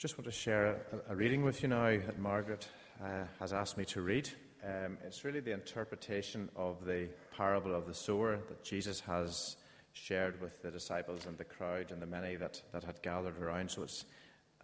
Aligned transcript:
Just 0.00 0.16
want 0.16 0.24
to 0.24 0.30
share 0.30 0.80
a, 1.08 1.12
a 1.12 1.14
reading 1.14 1.42
with 1.42 1.60
you 1.60 1.68
now 1.68 1.90
that 1.90 2.18
Margaret 2.18 2.66
uh, 3.04 3.24
has 3.38 3.52
asked 3.52 3.76
me 3.76 3.84
to 3.84 4.00
read. 4.00 4.30
Um, 4.64 4.96
it's 5.04 5.26
really 5.26 5.40
the 5.40 5.52
interpretation 5.52 6.48
of 6.56 6.86
the 6.86 7.08
parable 7.36 7.74
of 7.74 7.86
the 7.86 7.92
sower 7.92 8.38
that 8.48 8.64
Jesus 8.64 9.00
has 9.00 9.56
shared 9.92 10.40
with 10.40 10.62
the 10.62 10.70
disciples 10.70 11.26
and 11.26 11.36
the 11.36 11.44
crowd 11.44 11.92
and 11.92 12.00
the 12.00 12.06
many 12.06 12.36
that, 12.36 12.62
that 12.72 12.82
had 12.82 13.02
gathered 13.02 13.36
around. 13.36 13.70
So 13.70 13.82
it's 13.82 14.06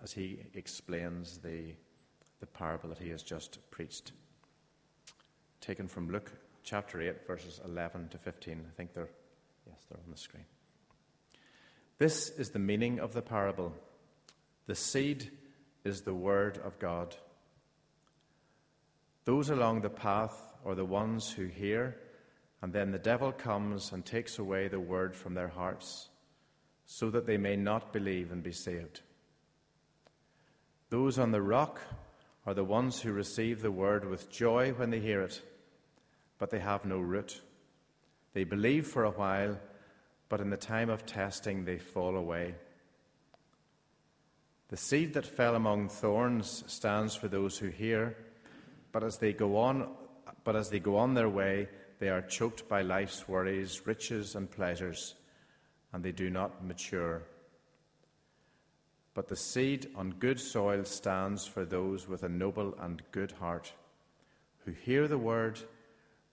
as 0.02 0.10
he 0.10 0.38
explains 0.54 1.36
the, 1.36 1.74
the 2.40 2.46
parable 2.46 2.88
that 2.88 2.98
he 2.98 3.10
has 3.10 3.22
just 3.22 3.58
preached. 3.70 4.12
Taken 5.60 5.86
from 5.86 6.10
Luke 6.10 6.32
chapter 6.64 6.98
8, 6.98 7.26
verses 7.26 7.60
11 7.62 8.08
to 8.08 8.16
15. 8.16 8.64
I 8.66 8.74
think 8.74 8.94
they're, 8.94 9.10
yes, 9.66 9.84
they're 9.90 10.00
on 10.02 10.10
the 10.10 10.16
screen. 10.16 10.46
This 11.98 12.30
is 12.30 12.48
the 12.52 12.58
meaning 12.58 13.00
of 13.00 13.12
the 13.12 13.20
parable. 13.20 13.74
The 14.66 14.74
seed 14.74 15.30
is 15.84 16.02
the 16.02 16.14
word 16.14 16.58
of 16.64 16.78
God. 16.78 17.14
Those 19.24 19.50
along 19.50 19.80
the 19.80 19.90
path 19.90 20.54
are 20.64 20.74
the 20.74 20.84
ones 20.84 21.30
who 21.30 21.46
hear, 21.46 21.96
and 22.62 22.72
then 22.72 22.90
the 22.90 22.98
devil 22.98 23.32
comes 23.32 23.92
and 23.92 24.04
takes 24.04 24.38
away 24.38 24.68
the 24.68 24.80
word 24.80 25.14
from 25.14 25.34
their 25.34 25.48
hearts, 25.48 26.08
so 26.84 27.10
that 27.10 27.26
they 27.26 27.36
may 27.36 27.56
not 27.56 27.92
believe 27.92 28.32
and 28.32 28.42
be 28.42 28.52
saved. 28.52 29.00
Those 30.90 31.18
on 31.18 31.32
the 31.32 31.42
rock 31.42 31.80
are 32.46 32.54
the 32.54 32.64
ones 32.64 33.00
who 33.00 33.12
receive 33.12 33.62
the 33.62 33.72
word 33.72 34.08
with 34.08 34.30
joy 34.30 34.72
when 34.72 34.90
they 34.90 35.00
hear 35.00 35.22
it, 35.22 35.42
but 36.38 36.50
they 36.50 36.60
have 36.60 36.84
no 36.84 36.98
root. 36.98 37.40
They 38.32 38.44
believe 38.44 38.86
for 38.86 39.04
a 39.04 39.10
while, 39.10 39.58
but 40.28 40.40
in 40.40 40.50
the 40.50 40.56
time 40.56 40.90
of 40.90 41.06
testing 41.06 41.64
they 41.64 41.78
fall 41.78 42.16
away. 42.16 42.54
The 44.68 44.76
seed 44.76 45.14
that 45.14 45.26
fell 45.26 45.54
among 45.54 45.88
thorns 45.88 46.64
stands 46.66 47.14
for 47.14 47.28
those 47.28 47.56
who 47.56 47.68
hear, 47.68 48.16
but 48.90 49.04
as 49.04 49.18
they 49.18 49.32
go 49.32 49.56
on, 49.58 49.88
but 50.42 50.56
as 50.56 50.70
they 50.70 50.80
go 50.80 50.96
on 50.96 51.14
their 51.14 51.28
way, 51.28 51.68
they 51.98 52.08
are 52.08 52.22
choked 52.22 52.68
by 52.68 52.82
life's 52.82 53.28
worries, 53.28 53.86
riches, 53.86 54.34
and 54.34 54.50
pleasures, 54.50 55.14
and 55.92 56.04
they 56.04 56.12
do 56.12 56.30
not 56.30 56.64
mature. 56.64 57.22
But 59.14 59.28
the 59.28 59.36
seed 59.36 59.88
on 59.94 60.10
good 60.18 60.40
soil 60.40 60.84
stands 60.84 61.46
for 61.46 61.64
those 61.64 62.08
with 62.08 62.24
a 62.24 62.28
noble 62.28 62.74
and 62.80 63.02
good 63.12 63.32
heart, 63.32 63.72
who 64.64 64.72
hear 64.72 65.06
the 65.06 65.16
word, 65.16 65.60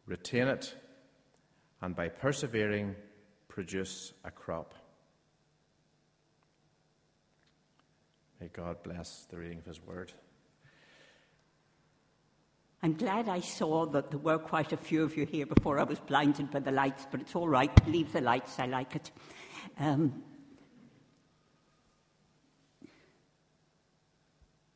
retain 0.07 0.47
it, 0.47 0.75
and 1.81 1.95
by 1.95 2.09
persevering, 2.09 2.95
produce 3.47 4.11
a 4.25 4.31
crop. 4.31 4.73
May 8.44 8.49
God 8.49 8.83
bless 8.83 9.25
the 9.30 9.38
reading 9.38 9.59
of 9.59 9.66
His 9.66 9.81
word. 9.81 10.11
I'm 12.81 12.94
glad 12.94 13.30
I 13.30 13.39
saw 13.39 13.85
that 13.85 14.11
there 14.11 14.19
were 14.19 14.38
quite 14.38 14.73
a 14.73 14.77
few 14.77 15.03
of 15.03 15.16
you 15.16 15.25
here 15.25 15.45
before 15.45 15.80
I 15.80 15.83
was 15.83 16.02
blinded 16.02 16.52
by 16.52 16.59
the 16.59 16.73
lights, 16.73 17.08
but 17.09 17.22
it's 17.22 17.38
all 17.38 17.47
right. 17.47 17.72
Leave 17.88 18.11
the 18.11 18.19
lights, 18.19 18.59
I 18.59 18.66
like 18.66 18.97
it. 18.97 19.11
Um, 19.80 20.23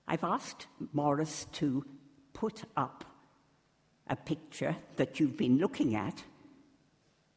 I've 0.08 0.24
asked 0.24 0.68
Morris 0.94 1.46
to 1.56 1.86
put 2.32 2.64
up 2.78 3.04
a 4.10 4.16
picture 4.16 4.78
that 4.96 5.20
you've 5.20 5.36
been 5.36 5.58
looking 5.58 5.94
at. 5.94 6.24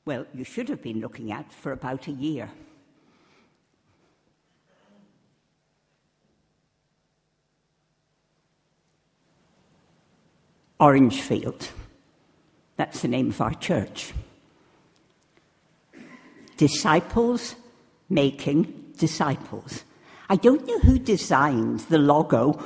Well, 0.04 0.26
you 0.32 0.44
should 0.44 0.68
have 0.68 0.80
been 0.80 1.00
looking 1.00 1.32
at 1.32 1.52
for 1.52 1.72
about 1.72 2.06
a 2.06 2.12
year. 2.12 2.52
Orangefield. 10.80 11.68
That's 12.76 13.02
the 13.02 13.08
name 13.08 13.28
of 13.28 13.40
our 13.40 13.54
church. 13.54 14.14
Disciples 16.56 17.54
making 18.08 18.92
disciples. 18.96 19.84
I 20.28 20.36
don't 20.36 20.66
know 20.66 20.78
who 20.80 20.98
designed 20.98 21.80
the 21.80 21.98
logo, 21.98 22.64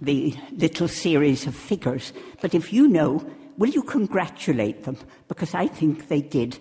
the 0.00 0.34
little 0.52 0.88
series 0.88 1.46
of 1.46 1.54
figures, 1.54 2.12
but 2.40 2.54
if 2.54 2.72
you 2.72 2.88
know, 2.88 3.24
will 3.58 3.70
you 3.70 3.82
congratulate 3.82 4.84
them? 4.84 4.96
Because 5.28 5.54
I 5.54 5.66
think 5.66 6.08
they 6.08 6.22
did 6.22 6.58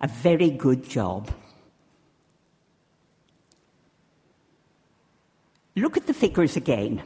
a 0.00 0.08
very 0.08 0.50
good 0.50 0.88
job. 0.88 1.30
Look 5.76 5.96
at 5.96 6.06
the 6.06 6.14
figures 6.14 6.56
again. 6.56 7.02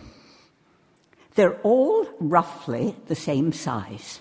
They're 1.35 1.61
all 1.63 2.07
roughly 2.21 2.97
the 3.07 3.15
same 3.15 3.53
size. 3.53 4.21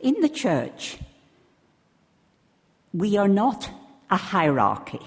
In 0.00 0.20
the 0.20 0.28
church, 0.28 0.98
we 2.92 3.16
are 3.16 3.28
not 3.28 3.70
a 4.10 4.16
hierarchy. 4.16 5.00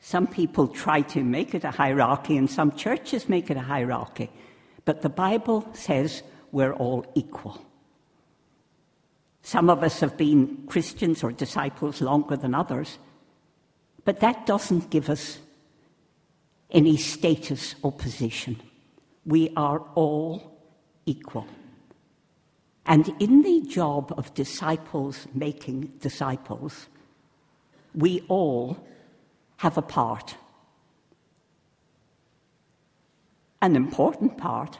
Some 0.00 0.26
people 0.26 0.68
try 0.68 1.00
to 1.00 1.24
make 1.24 1.54
it 1.54 1.64
a 1.64 1.70
hierarchy, 1.70 2.36
and 2.36 2.50
some 2.50 2.72
churches 2.72 3.28
make 3.28 3.50
it 3.50 3.56
a 3.56 3.62
hierarchy. 3.62 4.30
But 4.84 5.00
the 5.00 5.08
Bible 5.08 5.66
says 5.72 6.22
we're 6.52 6.74
all 6.74 7.06
equal. 7.14 7.64
Some 9.42 9.70
of 9.70 9.82
us 9.82 10.00
have 10.00 10.16
been 10.16 10.66
Christians 10.66 11.24
or 11.24 11.32
disciples 11.32 12.02
longer 12.02 12.36
than 12.36 12.54
others, 12.54 12.98
but 14.04 14.20
that 14.20 14.44
doesn't 14.44 14.90
give 14.90 15.08
us 15.08 15.38
any 16.74 16.96
status 16.96 17.76
or 17.82 17.92
position. 17.92 18.60
We 19.24 19.50
are 19.56 19.80
all 19.94 20.58
equal. 21.06 21.46
And 22.84 23.14
in 23.20 23.42
the 23.42 23.62
job 23.62 24.12
of 24.18 24.34
disciples 24.34 25.26
making 25.32 25.92
disciples, 26.00 26.88
we 27.94 28.24
all 28.28 28.76
have 29.58 29.78
a 29.78 29.82
part. 29.82 30.36
An 33.62 33.76
important 33.76 34.36
part, 34.36 34.78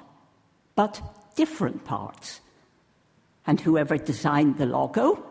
but 0.75 1.00
different 1.37 1.84
parts. 1.84 2.41
And 3.47 3.61
whoever 3.61 3.97
designed 3.97 4.59
the 4.59 4.66
logo 4.66 5.25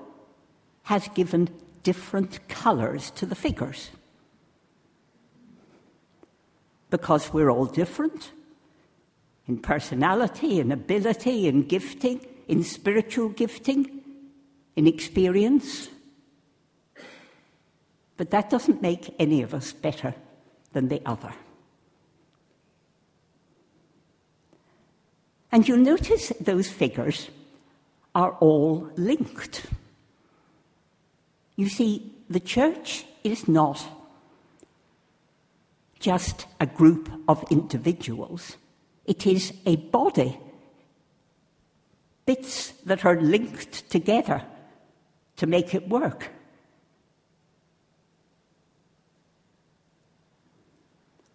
has 0.83 1.07
given 1.09 1.49
different 1.83 2.47
colours 2.47 3.11
to 3.11 3.25
the 3.25 3.35
figures 3.35 3.89
because 6.93 7.33
we're 7.33 7.49
all 7.49 7.65
different 7.65 8.31
in 9.47 9.57
personality, 9.57 10.59
in 10.59 10.71
ability, 10.71 11.47
in 11.47 11.63
gifting, 11.63 12.23
in 12.47 12.63
spiritual 12.63 13.29
gifting, 13.29 13.99
in 14.75 14.85
experience. 14.85 15.89
But 18.15 18.29
that 18.29 18.51
doesn't 18.51 18.83
make 18.83 19.15
any 19.17 19.41
of 19.41 19.55
us 19.55 19.73
better 19.73 20.13
than 20.73 20.89
the 20.89 21.01
other. 21.03 21.33
And 25.51 25.67
you'll 25.67 25.79
notice 25.79 26.31
those 26.39 26.69
figures 26.69 27.27
are 28.13 28.33
all 28.33 28.87
linked. 28.97 29.65
You 31.55 31.69
see, 31.69 32.13
the 32.29 32.39
church 32.39 33.05
is 33.23 33.47
not 33.47 33.83
just 36.03 36.47
a 36.59 36.65
group 36.65 37.09
of 37.29 37.45
individuals, 37.49 38.57
it 39.05 39.25
is 39.25 39.53
a 39.65 39.77
body. 39.77 40.37
Bits 42.25 42.71
that 42.85 43.05
are 43.05 43.19
linked 43.21 43.89
together 43.89 44.43
to 45.37 45.47
make 45.47 45.73
it 45.73 45.87
work. 45.87 46.29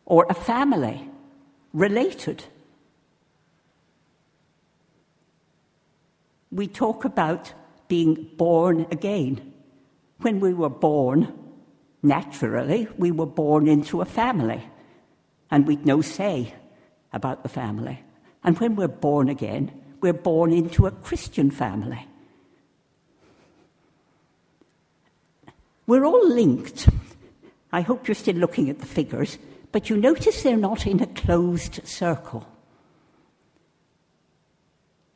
Or 0.04 0.26
a 0.28 0.34
family, 0.34 1.08
related. 1.72 2.44
We 6.52 6.66
talk 6.66 7.06
about 7.06 7.54
being 7.88 8.28
born 8.36 8.86
again. 8.90 9.54
When 10.18 10.40
we 10.40 10.52
were 10.52 10.68
born, 10.68 11.37
naturally, 12.02 12.88
we 12.96 13.10
were 13.10 13.26
born 13.26 13.68
into 13.68 14.00
a 14.00 14.04
family, 14.04 14.62
and 15.50 15.66
we'd 15.66 15.86
no 15.86 16.00
say 16.00 16.54
about 17.12 17.42
the 17.42 17.48
family. 17.48 18.02
And 18.44 18.58
when 18.58 18.76
we're 18.76 18.88
born 18.88 19.28
again, 19.28 19.72
we're 20.00 20.12
born 20.12 20.52
into 20.52 20.86
a 20.86 20.90
Christian 20.90 21.50
family. 21.50 22.06
We're 25.86 26.04
all 26.04 26.28
linked. 26.28 26.88
I 27.72 27.80
hope 27.80 28.06
you're 28.06 28.14
still 28.14 28.36
looking 28.36 28.70
at 28.70 28.78
the 28.78 28.86
figures, 28.86 29.38
but 29.72 29.90
you 29.90 29.96
notice 29.96 30.42
they're 30.42 30.56
not 30.56 30.86
in 30.86 31.00
a 31.00 31.06
closed 31.06 31.86
circle. 31.86 32.46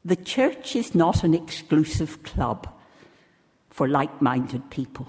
The 0.04 0.16
church 0.16 0.74
is 0.74 0.94
not 0.94 1.22
an 1.22 1.34
exclusive 1.34 2.22
club 2.22 2.68
for 3.70 3.86
like 3.86 4.20
minded 4.20 4.68
people. 4.70 5.06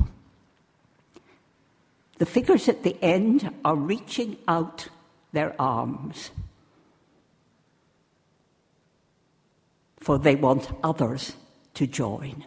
The 2.18 2.25
figures 2.25 2.69
at 2.69 2.83
the 2.83 2.98
end 3.01 3.50
are 3.65 3.75
reaching 3.75 4.38
out 4.48 4.88
their 5.31 5.60
arms, 5.60 6.30
for 10.00 10.19
they 10.19 10.36
want 10.36 10.69
others 10.83 11.36
to 11.74 11.88
join. 11.88 12.45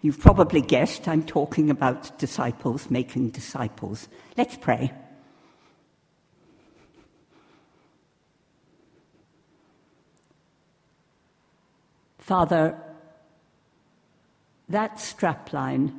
You've 0.00 0.18
probably 0.18 0.60
guessed 0.60 1.06
I'm 1.06 1.22
talking 1.22 1.70
about 1.70 2.18
disciples 2.18 2.90
making 2.90 3.30
disciples. 3.30 4.08
Let's 4.36 4.56
pray. 4.56 4.92
Father, 12.18 12.80
that 14.68 14.96
strapline 14.96 15.98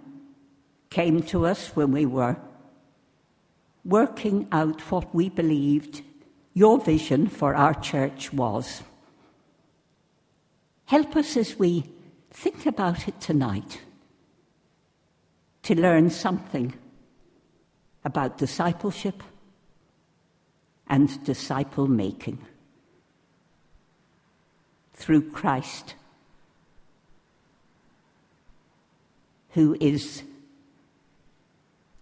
came 0.89 1.21
to 1.23 1.45
us 1.45 1.75
when 1.75 1.91
we 1.91 2.05
were 2.05 2.37
working 3.83 4.47
out 4.51 4.79
what 4.91 5.13
we 5.13 5.29
believed 5.29 6.01
your 6.53 6.79
vision 6.79 7.27
for 7.27 7.55
our 7.55 7.73
church 7.73 8.31
was. 8.31 8.83
Help 10.85 11.15
us 11.15 11.35
as 11.35 11.57
we 11.57 11.83
think 12.31 12.65
about 12.65 13.07
it 13.07 13.19
tonight 13.19 13.81
to 15.63 15.75
learn 15.75 16.09
something 16.09 16.73
about 18.05 18.37
discipleship 18.37 19.23
and 20.87 21.23
disciple 21.23 21.87
making 21.87 22.37
through 24.93 25.31
Christ, 25.31 25.95
who 29.53 29.77
is 29.79 30.23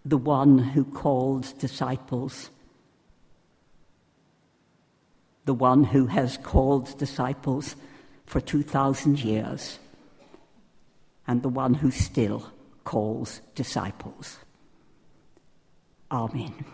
the 0.04 0.16
one 0.16 0.58
who 0.58 0.84
called 0.84 1.52
disciples, 1.58 2.50
the 5.44 5.54
one 5.54 5.84
who 5.84 6.06
has 6.06 6.38
called 6.38 6.96
disciples 6.98 7.76
for 8.26 8.40
2,000 8.40 9.22
years, 9.22 9.78
and 11.26 11.42
the 11.42 11.48
one 11.48 11.74
who 11.74 11.90
still 11.90 12.50
calls 12.84 13.40
disciples. 13.54 14.38
Amen. 16.10 16.64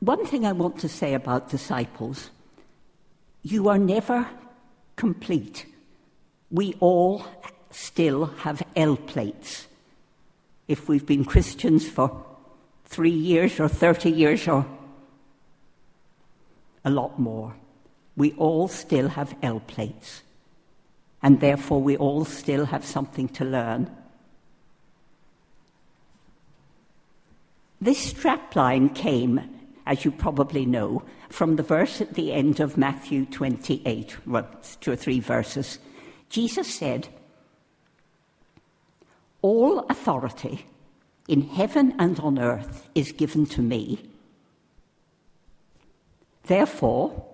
One 0.00 0.26
thing 0.26 0.46
I 0.46 0.52
want 0.52 0.78
to 0.80 0.88
say 0.88 1.14
about 1.14 1.48
disciples 1.48 2.30
you 3.44 3.68
are 3.68 3.78
never 3.78 4.28
complete. 4.96 5.66
We 6.50 6.74
all 6.80 7.24
still 7.70 8.26
have 8.26 8.62
L 8.76 8.96
plates. 8.96 9.66
If 10.68 10.88
we've 10.88 11.06
been 11.06 11.24
Christians 11.24 11.88
for 11.88 12.24
three 12.84 13.10
years 13.10 13.58
or 13.58 13.68
30 13.68 14.10
years 14.10 14.46
or 14.48 14.66
a 16.84 16.90
lot 16.90 17.18
more 17.18 17.54
we 18.16 18.32
all 18.32 18.68
still 18.68 19.08
have 19.08 19.34
L 19.42 19.60
plates, 19.60 20.22
and 21.22 21.40
therefore 21.40 21.80
we 21.80 21.96
all 21.96 22.24
still 22.24 22.66
have 22.66 22.84
something 22.84 23.28
to 23.28 23.44
learn. 23.44 23.90
This 27.80 28.12
strapline 28.12 28.94
came, 28.94 29.40
as 29.86 30.04
you 30.04 30.12
probably 30.12 30.66
know, 30.66 31.02
from 31.32 31.56
the 31.56 31.62
verse 31.62 32.00
at 32.00 32.14
the 32.14 32.32
end 32.32 32.60
of 32.60 32.76
Matthew 32.76 33.24
28, 33.26 34.26
well, 34.26 34.48
two 34.80 34.92
or 34.92 34.96
three 34.96 35.20
verses. 35.20 35.78
Jesus 36.28 36.72
said, 36.72 37.08
All 39.40 39.80
authority 39.88 40.66
in 41.28 41.42
heaven 41.42 41.94
and 41.98 42.20
on 42.20 42.38
earth 42.38 42.88
is 42.94 43.12
given 43.12 43.46
to 43.46 43.62
me. 43.62 44.00
Therefore, 46.44 47.32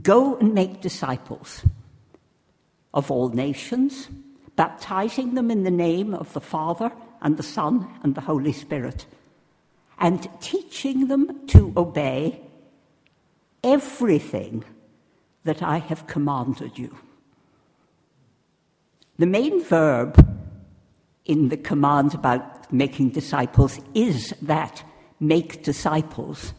Go 0.00 0.36
and 0.36 0.54
make 0.54 0.80
disciples 0.80 1.62
of 2.94 3.10
all 3.10 3.28
nations, 3.28 4.08
baptizing 4.56 5.34
them 5.34 5.50
in 5.50 5.64
the 5.64 5.70
name 5.70 6.14
of 6.14 6.32
the 6.32 6.40
Father 6.40 6.90
and 7.20 7.36
the 7.36 7.42
Son 7.42 7.88
and 8.02 8.14
the 8.14 8.22
Holy 8.22 8.52
Spirit, 8.52 9.04
and 9.98 10.28
teaching 10.40 11.08
them 11.08 11.46
to 11.48 11.74
obey 11.76 12.40
everything 13.62 14.64
that 15.44 15.62
I 15.62 15.78
have 15.78 16.06
commanded 16.06 16.78
you. 16.78 16.96
The 19.18 19.26
main 19.26 19.62
verb 19.62 20.16
in 21.24 21.48
the 21.48 21.56
command 21.56 22.14
about 22.14 22.72
making 22.72 23.10
disciples 23.10 23.80
is 23.94 24.34
that 24.42 24.82
make 25.20 25.62
disciples. 25.62 26.52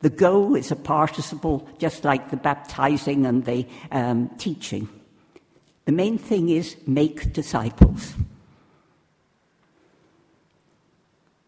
The 0.00 0.10
go 0.10 0.54
is 0.54 0.70
a 0.70 0.76
participle, 0.76 1.66
just 1.78 2.04
like 2.04 2.30
the 2.30 2.36
baptizing 2.36 3.24
and 3.24 3.44
the 3.44 3.66
um, 3.90 4.28
teaching. 4.36 4.88
The 5.86 5.92
main 5.92 6.18
thing 6.18 6.50
is 6.50 6.76
make 6.86 7.32
disciples. 7.32 8.14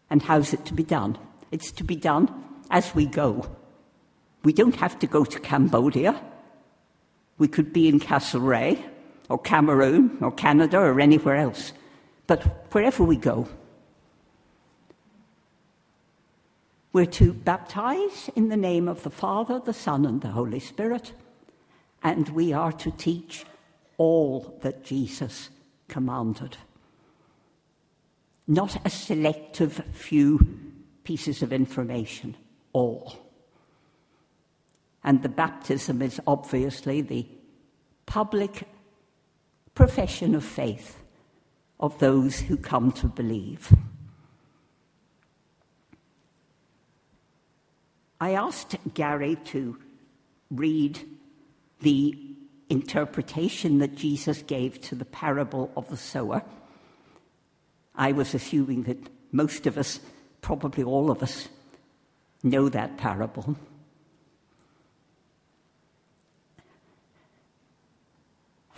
And 0.09 0.21
how's 0.21 0.53
it 0.53 0.65
to 0.65 0.73
be 0.73 0.83
done? 0.83 1.17
It's 1.51 1.71
to 1.73 1.83
be 1.83 1.95
done 1.95 2.29
as 2.71 2.95
we 2.95 3.05
go. 3.05 3.56
We 4.43 4.53
don't 4.53 4.75
have 4.75 4.99
to 4.99 5.07
go 5.07 5.25
to 5.25 5.39
Cambodia. 5.39 6.21
We 7.37 7.47
could 7.47 7.73
be 7.73 7.87
in 7.87 7.99
Castlereagh 7.99 8.81
or 9.29 9.37
Cameroon 9.37 10.17
or 10.21 10.31
Canada 10.31 10.79
or 10.79 10.99
anywhere 10.99 11.35
else. 11.35 11.73
But 12.27 12.41
wherever 12.73 13.03
we 13.03 13.15
go, 13.17 13.47
We're 16.97 17.05
to 17.05 17.31
baptize 17.31 18.27
in 18.35 18.49
the 18.49 18.57
name 18.57 18.87
of 18.87 19.03
the 19.03 19.11
Father, 19.11 19.59
the 19.59 19.71
Son, 19.71 20.03
and 20.03 20.19
the 20.19 20.29
Holy 20.29 20.59
Spirit, 20.59 21.13
and 22.01 22.27
we 22.29 22.53
are 22.53 22.71
to 22.71 22.89
teach 22.89 23.45
all 23.99 24.57
that 24.63 24.83
Jesus 24.83 25.51
commanded. 25.87 26.57
Not 28.47 28.83
a 28.83 28.89
selective 28.89 29.83
few 29.91 30.39
pieces 31.03 31.43
of 31.43 31.53
information, 31.53 32.35
all. 32.73 33.26
And 35.07 35.23
the 35.23 35.29
baptism 35.29 36.01
is 36.01 36.19
obviously 36.27 36.99
the 36.99 37.25
public 38.07 38.67
profession 39.73 40.35
of 40.35 40.43
faith 40.43 41.01
of 41.79 41.97
those 41.99 42.41
who 42.41 42.57
come 42.57 42.91
to 42.91 43.07
believe. 43.07 43.73
I 48.19 48.31
asked 48.31 48.75
Gary 48.95 49.37
to 49.45 49.77
read 50.51 50.99
the 51.79 52.13
interpretation 52.69 53.77
that 53.77 53.95
Jesus 53.95 54.41
gave 54.41 54.81
to 54.81 54.95
the 54.95 55.05
parable 55.05 55.71
of 55.77 55.89
the 55.89 55.95
sower. 55.95 56.41
I 57.95 58.11
was 58.11 58.33
assuming 58.33 58.83
that 58.83 59.09
most 59.31 59.67
of 59.67 59.77
us, 59.77 60.01
probably 60.41 60.83
all 60.83 61.09
of 61.09 61.23
us, 61.23 61.47
know 62.43 62.67
that 62.67 62.97
parable. 62.97 63.55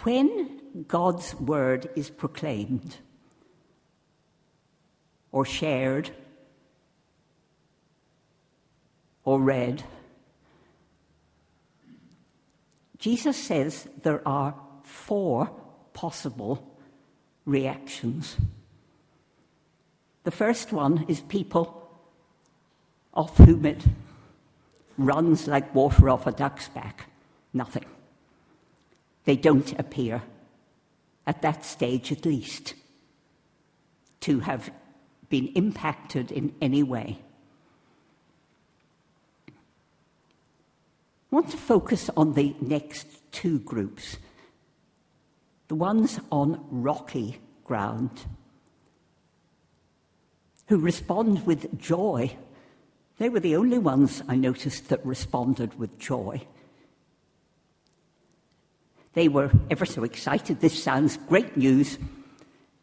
When 0.03 0.85
God's 0.87 1.35
word 1.35 1.89
is 1.95 2.09
proclaimed 2.09 2.97
or 5.31 5.45
shared 5.45 6.11
or 9.25 9.39
read, 9.39 9.83
Jesus 12.97 13.37
says 13.37 13.89
there 14.03 14.25
are 14.27 14.55
four 14.83 15.51
possible 15.93 16.65
reactions. 17.45 18.37
The 20.23 20.31
first 20.31 20.71
one 20.71 21.05
is 21.07 21.21
people 21.21 21.89
off 23.13 23.35
whom 23.37 23.65
it 23.65 23.83
runs 24.97 25.47
like 25.47 25.73
water 25.73 26.09
off 26.09 26.27
a 26.27 26.31
duck's 26.31 26.69
back. 26.69 27.09
Nothing. 27.53 27.85
They 29.25 29.35
don't 29.35 29.77
appear, 29.79 30.23
at 31.27 31.41
that 31.41 31.65
stage 31.65 32.11
at 32.11 32.25
least, 32.25 32.73
to 34.21 34.39
have 34.39 34.71
been 35.29 35.47
impacted 35.55 36.31
in 36.31 36.53
any 36.61 36.83
way. 36.83 37.19
I 41.31 41.35
want 41.35 41.51
to 41.51 41.57
focus 41.57 42.09
on 42.17 42.33
the 42.33 42.55
next 42.59 43.07
two 43.31 43.59
groups 43.59 44.17
the 45.69 45.75
ones 45.75 46.19
on 46.31 46.65
rocky 46.71 47.37
ground, 47.63 48.25
who 50.67 50.79
respond 50.79 51.45
with 51.45 51.79
joy. 51.79 52.35
They 53.19 53.29
were 53.29 53.39
the 53.39 53.55
only 53.55 53.77
ones 53.77 54.23
I 54.27 54.35
noticed 54.35 54.89
that 54.89 55.05
responded 55.05 55.77
with 55.77 55.99
joy. 55.99 56.47
They 59.13 59.27
were 59.27 59.51
ever 59.69 59.85
so 59.85 60.03
excited. 60.03 60.59
This 60.59 60.81
sounds 60.81 61.17
great 61.17 61.57
news. 61.57 61.97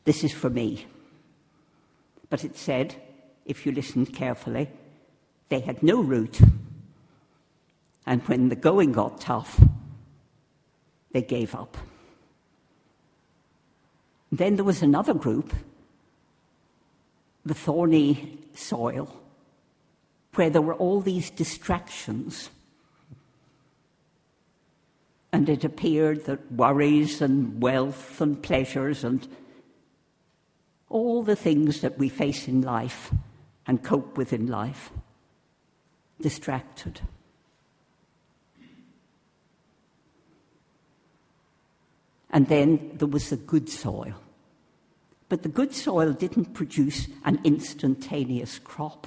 This 0.04 0.24
is 0.24 0.32
for 0.32 0.50
me. 0.50 0.86
But 2.28 2.44
it 2.44 2.56
said, 2.56 2.96
if 3.44 3.64
you 3.64 3.72
listened 3.72 4.12
carefully, 4.12 4.68
they 5.48 5.60
had 5.60 5.82
no 5.82 6.02
root. 6.02 6.40
And 8.06 8.22
when 8.22 8.48
the 8.48 8.56
going 8.56 8.92
got 8.92 9.20
tough, 9.20 9.60
they 11.12 11.22
gave 11.22 11.54
up. 11.54 11.76
Then 14.30 14.56
there 14.56 14.64
was 14.64 14.82
another 14.82 15.14
group, 15.14 15.52
the 17.44 17.54
thorny 17.54 18.38
soil, 18.54 19.14
where 20.34 20.50
there 20.50 20.62
were 20.62 20.74
all 20.74 21.00
these 21.00 21.30
distractions. 21.30 22.50
And 25.36 25.50
it 25.50 25.64
appeared 25.64 26.24
that 26.24 26.50
worries 26.50 27.20
and 27.20 27.60
wealth 27.60 28.22
and 28.22 28.42
pleasures 28.42 29.04
and 29.04 29.28
all 30.88 31.22
the 31.22 31.36
things 31.36 31.82
that 31.82 31.98
we 31.98 32.08
face 32.08 32.48
in 32.48 32.62
life 32.62 33.12
and 33.66 33.84
cope 33.84 34.16
with 34.16 34.32
in 34.32 34.46
life 34.46 34.90
distracted. 36.22 37.02
And 42.30 42.48
then 42.48 42.92
there 42.94 43.06
was 43.06 43.28
the 43.28 43.36
good 43.36 43.68
soil. 43.68 44.14
But 45.28 45.42
the 45.42 45.50
good 45.50 45.74
soil 45.74 46.14
didn't 46.14 46.54
produce 46.54 47.08
an 47.26 47.40
instantaneous 47.44 48.58
crop. 48.58 49.06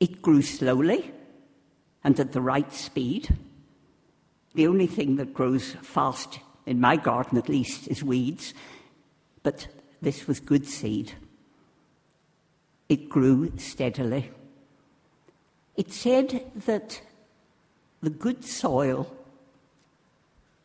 It 0.00 0.22
grew 0.22 0.40
slowly 0.40 1.12
and 2.04 2.20
at 2.20 2.32
the 2.32 2.40
right 2.40 2.72
speed. 2.72 3.36
The 4.54 4.66
only 4.66 4.86
thing 4.86 5.16
that 5.16 5.34
grows 5.34 5.72
fast, 5.82 6.38
in 6.66 6.80
my 6.80 6.96
garden 6.96 7.38
at 7.38 7.48
least, 7.48 7.88
is 7.88 8.04
weeds. 8.04 8.54
But 9.42 9.66
this 10.00 10.28
was 10.28 10.38
good 10.38 10.66
seed. 10.66 11.12
It 12.88 13.08
grew 13.08 13.52
steadily. 13.56 14.30
It 15.74 15.90
said 15.90 16.52
that 16.66 17.00
the 18.02 18.10
good 18.10 18.44
soil, 18.44 19.12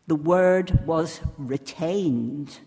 the 0.07 0.15
word 0.15 0.85
was 0.85 1.21
retained, 1.37 2.59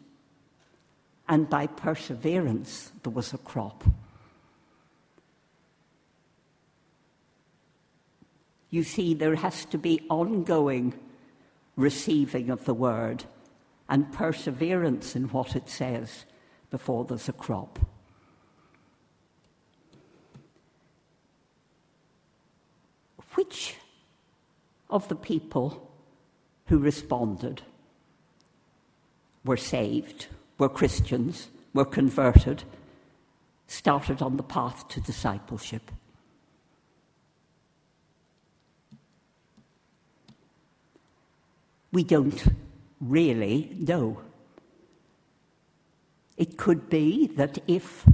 and 1.29 1.49
by 1.49 1.67
perseverance 1.67 2.91
there 3.03 3.13
was 3.13 3.33
a 3.33 3.39
crop. 3.39 3.85
You 8.73 8.83
see, 8.85 9.13
there 9.13 9.35
has 9.35 9.67
to 9.67 9.77
be 9.77 10.01
ongoing 10.09 10.95
receiving 11.77 12.49
of 12.49 12.65
the 12.65 12.73
word 12.73 13.25
and 13.87 14.11
perseverance 14.11 15.15
in 15.15 15.25
what 15.25 15.55
it 15.55 15.69
says 15.69 16.25
before 16.71 17.05
there's 17.05 17.29
a 17.29 17.35
crop. 17.35 17.79
Which 23.35 23.77
of 24.89 25.07
the 25.09 25.17
people 25.17 25.93
who 26.69 26.79
responded 26.79 27.61
were 29.45 29.59
saved, 29.59 30.29
were 30.57 30.71
Christians, 30.71 31.49
were 31.75 31.85
converted, 31.85 32.65
started 33.67 34.23
on 34.23 34.39
the 34.39 34.43
path 34.43 34.89
to 34.89 35.01
discipleship. 35.03 35.91
We 41.93 42.05
don't 42.05 42.43
really 43.01 43.77
know. 43.79 44.21
It 46.37 46.57
could 46.57 46.89
be 46.89 47.27
that 47.37 47.59
if 47.69 48.05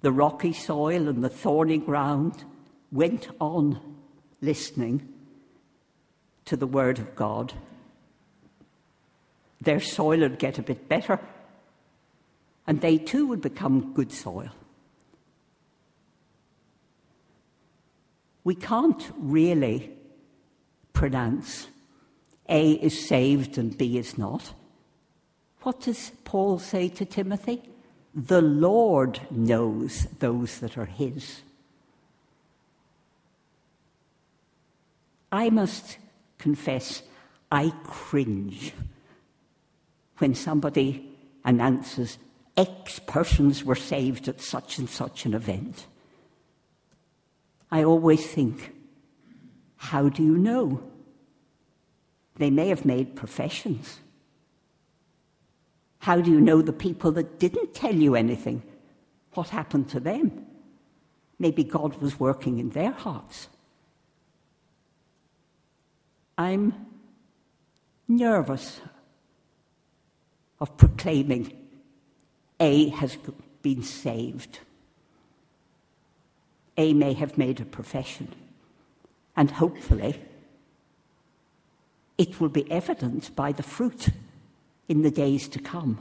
the 0.00 0.12
rocky 0.12 0.52
soil 0.52 1.08
and 1.08 1.22
the 1.22 1.28
thorny 1.28 1.78
ground 1.78 2.44
went 2.90 3.28
on 3.40 3.80
listening, 4.40 5.08
to 6.44 6.56
the 6.56 6.66
Word 6.66 6.98
of 6.98 7.14
God, 7.14 7.52
their 9.60 9.80
soil 9.80 10.20
would 10.20 10.38
get 10.38 10.58
a 10.58 10.62
bit 10.62 10.88
better, 10.88 11.20
and 12.66 12.80
they 12.80 12.98
too 12.98 13.26
would 13.26 13.40
become 13.40 13.94
good 13.94 14.12
soil. 14.12 14.50
We 18.44 18.54
can't 18.56 19.10
really 19.16 19.92
pronounce 20.92 21.68
A 22.48 22.72
is 22.72 23.06
saved 23.06 23.58
and 23.58 23.76
B 23.76 23.98
is 23.98 24.18
not. 24.18 24.52
What 25.62 25.80
does 25.80 26.10
Paul 26.24 26.58
say 26.58 26.88
to 26.88 27.04
Timothy? 27.04 27.62
The 28.14 28.42
Lord 28.42 29.20
knows 29.30 30.06
those 30.18 30.58
that 30.58 30.76
are 30.76 30.86
his. 30.86 31.42
I 35.30 35.48
must 35.48 35.96
confess, 36.38 37.02
I 37.50 37.72
cringe 37.84 38.72
when 40.18 40.34
somebody 40.34 41.08
announces 41.44 42.18
X 42.56 42.98
persons 43.06 43.64
were 43.64 43.74
saved 43.74 44.28
at 44.28 44.40
such 44.40 44.78
and 44.78 44.90
such 44.90 45.24
an 45.24 45.32
event. 45.32 45.86
I 47.70 47.84
always 47.84 48.26
think, 48.26 48.74
how 49.76 50.10
do 50.10 50.22
you 50.22 50.36
know? 50.36 50.82
They 52.36 52.50
may 52.50 52.68
have 52.68 52.84
made 52.84 53.16
professions. 53.16 54.00
How 55.98 56.20
do 56.20 56.30
you 56.30 56.40
know 56.40 56.62
the 56.62 56.72
people 56.72 57.12
that 57.12 57.38
didn't 57.38 57.74
tell 57.74 57.94
you 57.94 58.14
anything? 58.14 58.62
What 59.34 59.50
happened 59.50 59.88
to 59.90 60.00
them? 60.00 60.46
Maybe 61.38 61.64
God 61.64 62.00
was 62.00 62.18
working 62.18 62.58
in 62.58 62.70
their 62.70 62.92
hearts. 62.92 63.48
I'm 66.38 66.74
nervous 68.08 68.80
of 70.60 70.76
proclaiming 70.76 71.52
A 72.60 72.88
has 72.90 73.16
been 73.62 73.82
saved. 73.82 74.60
A 76.76 76.94
may 76.94 77.12
have 77.12 77.36
made 77.36 77.60
a 77.60 77.64
profession, 77.64 78.34
and 79.36 79.50
hopefully 79.50 80.20
it 82.22 82.40
will 82.40 82.48
be 82.48 82.70
evident 82.70 83.34
by 83.34 83.50
the 83.50 83.64
fruit 83.64 84.10
in 84.88 85.02
the 85.02 85.10
days 85.10 85.48
to 85.48 85.58
come 85.58 85.98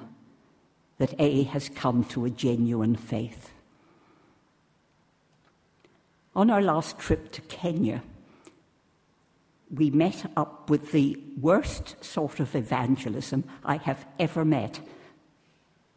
that 1.00 1.16
A 1.18 1.42
has 1.46 1.68
come 1.68 2.04
to 2.04 2.26
a 2.26 2.30
genuine 2.30 2.96
faith. 2.96 3.50
On 6.36 6.52
our 6.52 6.62
last 6.62 7.00
trip 7.00 7.32
to 7.32 7.42
Kenya, 7.42 8.04
we 9.72 9.90
met 9.90 10.32
up 10.38 10.70
with 10.70 10.92
the 10.92 11.20
worst 11.40 11.96
sort 12.06 12.40
of 12.40 12.56
evangelism 12.56 13.44
I 13.66 13.78
have 13.78 14.06
ever 14.20 14.46
met. 14.46 14.80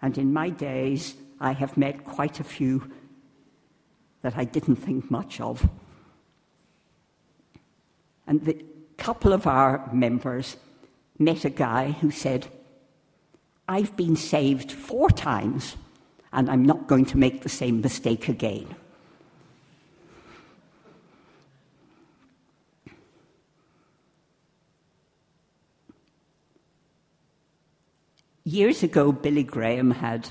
And 0.00 0.16
in 0.16 0.33
my 0.33 0.49
days, 0.49 1.16
I 1.38 1.52
have 1.52 1.76
met 1.76 2.04
quite 2.04 2.40
a 2.40 2.45
few 2.45 2.90
that 4.23 4.38
I 4.38 4.45
didn't 4.45 4.76
think 4.76 5.11
much 5.11 5.38
of. 5.38 5.69
And 8.26 8.43
the 8.43 8.64
couple 8.97 9.33
of 9.33 9.47
our 9.47 9.89
members 9.93 10.57
met 11.19 11.45
a 11.45 11.51
guy 11.51 11.93
who 11.93 12.11
said, 12.11 12.47
I've 13.69 13.97
been 13.97 14.17
saved 14.17 14.73
four 14.73 15.11
times, 15.11 15.77
and 16.33 16.51
I'm 16.51 16.65
not 16.65 16.87
going 16.87 17.07
to 17.07 17.19
make 17.19 17.43
the 17.43 17.49
same 17.49 17.81
mistake 17.81 18.29
again. 18.29 18.75
Years 28.47 28.83
ago, 28.83 29.11
Billy 29.11 29.43
Graham 29.43 29.91
had 29.91 30.31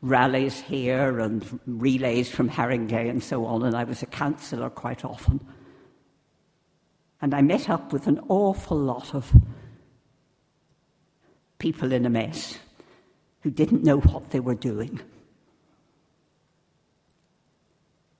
rallies 0.00 0.60
here 0.60 1.18
and 1.18 1.58
relays 1.66 2.30
from 2.30 2.48
Harringay 2.48 3.10
and 3.10 3.20
so 3.22 3.44
on, 3.46 3.64
and 3.64 3.74
I 3.74 3.82
was 3.82 4.02
a 4.02 4.06
councillor 4.06 4.70
quite 4.70 5.04
often. 5.04 5.40
And 7.20 7.34
I 7.34 7.42
met 7.42 7.70
up 7.70 7.92
with 7.92 8.06
an 8.06 8.20
awful 8.28 8.78
lot 8.78 9.14
of 9.14 9.32
people 11.58 11.92
in 11.92 12.04
a 12.04 12.10
mess 12.10 12.58
who 13.40 13.50
didn't 13.50 13.84
know 13.84 13.98
what 13.98 14.30
they 14.30 14.40
were 14.40 14.54
doing. 14.54 15.00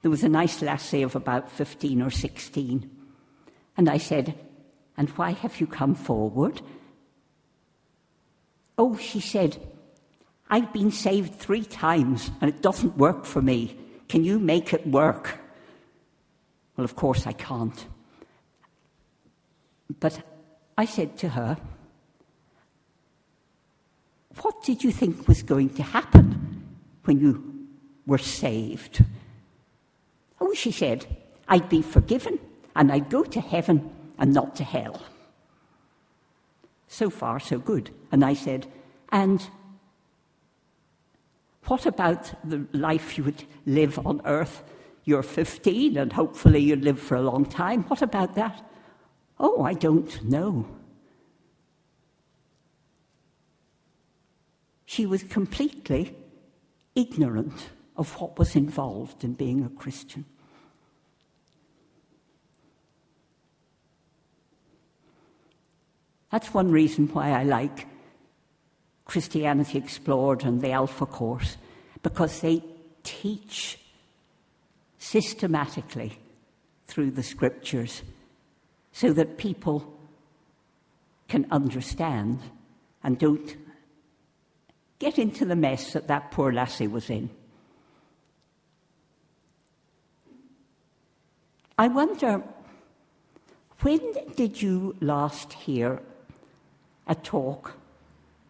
There 0.03 0.11
was 0.11 0.25
a 0.25 0.29
nice 0.29 0.62
lassie 0.62 1.03
of 1.03 1.17
about 1.17 1.50
15 1.50 2.00
or 2.00 2.11
16, 2.11 2.91
and 3.76 3.88
I 3.88 3.99
said, 3.99 4.38
And 4.97 5.11
why 5.11 5.33
have 5.33 5.61
you 5.61 5.67
come 5.67 5.95
forward? 5.95 6.62
Oh, 8.79 8.97
she 8.97 9.21
said, 9.21 9.59
I've 10.49 10.73
been 10.73 10.91
saved 10.91 11.35
three 11.35 11.65
times 11.65 12.31
and 12.41 12.49
it 12.49 12.62
doesn't 12.62 12.97
work 12.97 13.25
for 13.25 13.43
me. 13.43 13.76
Can 14.09 14.23
you 14.23 14.38
make 14.38 14.73
it 14.73 14.87
work? 14.87 15.41
Well, 16.76 16.85
of 16.85 16.95
course 16.95 17.26
I 17.26 17.33
can't. 17.33 17.87
But 20.00 20.23
I 20.76 20.85
said 20.85 21.16
to 21.19 21.31
her, 21.31 21.57
What 24.43 24.62
did 24.62 24.85
you 24.85 24.90
think 24.90 25.28
was 25.28 25.43
going 25.43 25.71
to 25.71 25.83
happen 25.83 26.66
when 27.05 27.21
you 27.21 27.69
were 28.07 28.19
saved? 28.19 29.05
Oh, 30.40 30.52
she 30.55 30.71
said, 30.71 31.07
I'd 31.49 31.69
be 31.69 31.83
forgiven 31.83 32.38
and 32.75 32.93
I'd 32.93 33.09
go 33.09 33.25
to 33.25 33.40
heaven 33.40 33.90
and 34.19 34.33
not 34.33 34.57
to 34.57 34.64
hell. 34.64 35.02
So 36.88 37.11
far, 37.11 37.40
so 37.40 37.59
good. 37.59 37.90
And 38.12 38.25
I 38.25 38.35
said, 38.35 38.66
And 39.11 39.49
what 41.64 41.87
about 41.87 42.33
the 42.49 42.66
life 42.73 43.19
you 43.19 43.25
would 43.25 43.45
live 43.64 43.99
on 44.07 44.21
earth? 44.25 44.62
You're 45.05 45.23
15 45.23 45.97
and 45.97 46.12
hopefully 46.12 46.61
you'll 46.61 46.81
live 46.81 47.00
for 47.00 47.16
a 47.16 47.23
long 47.23 47.45
time. 47.45 47.85
What 47.85 48.02
about 48.02 48.35
that? 48.35 48.62
Oh, 49.38 49.62
I 49.62 49.75
don't 49.75 50.25
know. 50.25 50.66
She 54.87 55.05
was 55.05 55.23
completely 55.25 56.14
ignorant 56.95 57.71
of 57.97 58.19
what 58.21 58.38
was 58.38 58.57
involved 58.57 59.25
in 59.25 59.35
being 59.35 59.64
a 59.64 59.69
Christian. 59.69 60.25
That's 66.31 66.52
one 66.52 66.71
reason 66.71 67.09
why 67.09 67.31
I 67.31 67.45
like 67.45 67.87
Christianity 69.05 69.78
Explored 69.78 70.45
and 70.45 70.61
the 70.61 70.73
Alpha 70.73 71.07
Course, 71.07 71.57
because 72.02 72.40
they 72.40 72.62
teach 73.02 73.78
systematically 74.99 76.19
through 76.87 77.12
the 77.12 77.23
scriptures 77.23 78.02
so 78.97 79.12
that 79.12 79.37
people 79.37 79.87
can 81.29 81.47
understand 81.50 82.41
and 83.05 83.19
don't 83.19 83.55
get 84.99 85.19
into 85.19 85.45
the 85.45 85.55
mess 85.55 85.93
that 85.93 86.09
that 86.09 86.31
poor 86.31 86.50
lassie 86.50 86.87
was 86.87 87.11
in. 87.11 87.29
I 91.76 91.88
wonder, 91.88 92.43
when 93.81 94.00
did 94.35 94.62
you 94.62 94.97
last 95.03 95.53
hear 95.53 96.00
a 97.07 97.15
talk 97.15 97.76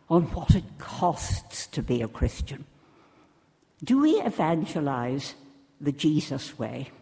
on 0.09 0.23
what 0.33 0.55
it 0.55 0.79
costs 0.79 1.67
to 1.67 1.83
be 1.83 2.03
a 2.03 2.09
Christian? 2.09 2.65
Do 3.83 3.99
we 3.99 4.13
evangelize 4.21 5.35
the 5.81 5.91
Jesus 5.91 6.57
way? 6.57 6.93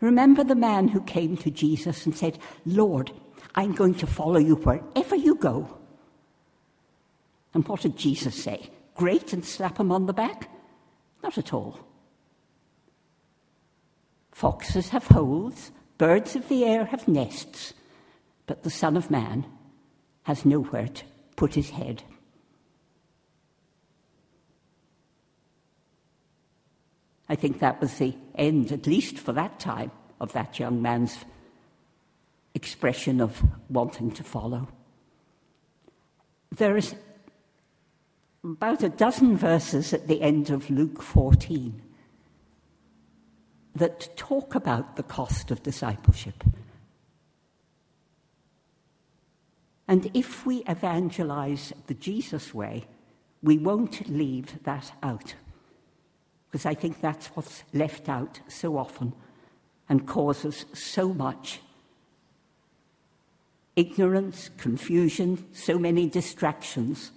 Remember 0.00 0.42
the 0.42 0.54
man 0.54 0.88
who 0.88 1.02
came 1.02 1.36
to 1.38 1.50
Jesus 1.50 2.06
and 2.06 2.16
said, 2.16 2.38
Lord, 2.64 3.12
I'm 3.54 3.72
going 3.72 3.94
to 3.96 4.06
follow 4.06 4.38
you 4.38 4.56
wherever 4.56 5.14
you 5.14 5.34
go. 5.34 5.76
And 7.52 7.66
what 7.66 7.82
did 7.82 7.96
Jesus 7.96 8.42
say? 8.42 8.70
Great 8.94 9.32
and 9.32 9.44
slap 9.44 9.78
him 9.78 9.92
on 9.92 10.06
the 10.06 10.12
back? 10.12 10.48
Not 11.22 11.36
at 11.36 11.52
all. 11.52 11.78
Foxes 14.32 14.88
have 14.90 15.06
holes, 15.06 15.70
birds 15.98 16.34
of 16.34 16.48
the 16.48 16.64
air 16.64 16.86
have 16.86 17.06
nests, 17.06 17.74
but 18.46 18.62
the 18.62 18.70
Son 18.70 18.96
of 18.96 19.10
Man 19.10 19.44
has 20.22 20.46
nowhere 20.46 20.88
to 20.88 21.04
put 21.36 21.54
his 21.54 21.70
head. 21.70 22.02
I 27.30 27.36
think 27.36 27.60
that 27.60 27.80
was 27.80 27.96
the 27.96 28.12
end, 28.34 28.72
at 28.72 28.88
least 28.88 29.16
for 29.16 29.32
that 29.32 29.60
time, 29.60 29.92
of 30.20 30.32
that 30.32 30.58
young 30.58 30.82
man's 30.82 31.16
expression 32.56 33.20
of 33.20 33.40
wanting 33.68 34.10
to 34.10 34.24
follow. 34.24 34.66
There 36.50 36.76
is 36.76 36.96
about 38.42 38.82
a 38.82 38.88
dozen 38.88 39.36
verses 39.36 39.92
at 39.92 40.08
the 40.08 40.20
end 40.20 40.50
of 40.50 40.68
Luke 40.70 41.00
14 41.00 41.80
that 43.76 44.16
talk 44.16 44.56
about 44.56 44.96
the 44.96 45.04
cost 45.04 45.52
of 45.52 45.62
discipleship. 45.62 46.42
And 49.86 50.10
if 50.14 50.44
we 50.44 50.64
evangelize 50.66 51.72
the 51.86 51.94
Jesus 51.94 52.52
way, 52.52 52.86
we 53.40 53.56
won't 53.56 54.08
leave 54.08 54.60
that 54.64 54.92
out 55.00 55.36
because 56.50 56.66
I 56.66 56.74
think 56.74 57.00
that's 57.00 57.28
what's 57.28 57.62
left 57.72 58.08
out 58.08 58.40
so 58.48 58.76
often 58.76 59.12
and 59.88 60.06
causes 60.06 60.64
so 60.72 61.14
much 61.14 61.60
ignorance, 63.76 64.50
confusion, 64.58 65.46
so 65.52 65.78
many 65.78 66.08
distractions. 66.08 67.12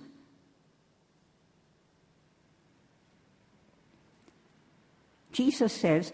Jesus 5.32 5.74
says, 5.74 6.14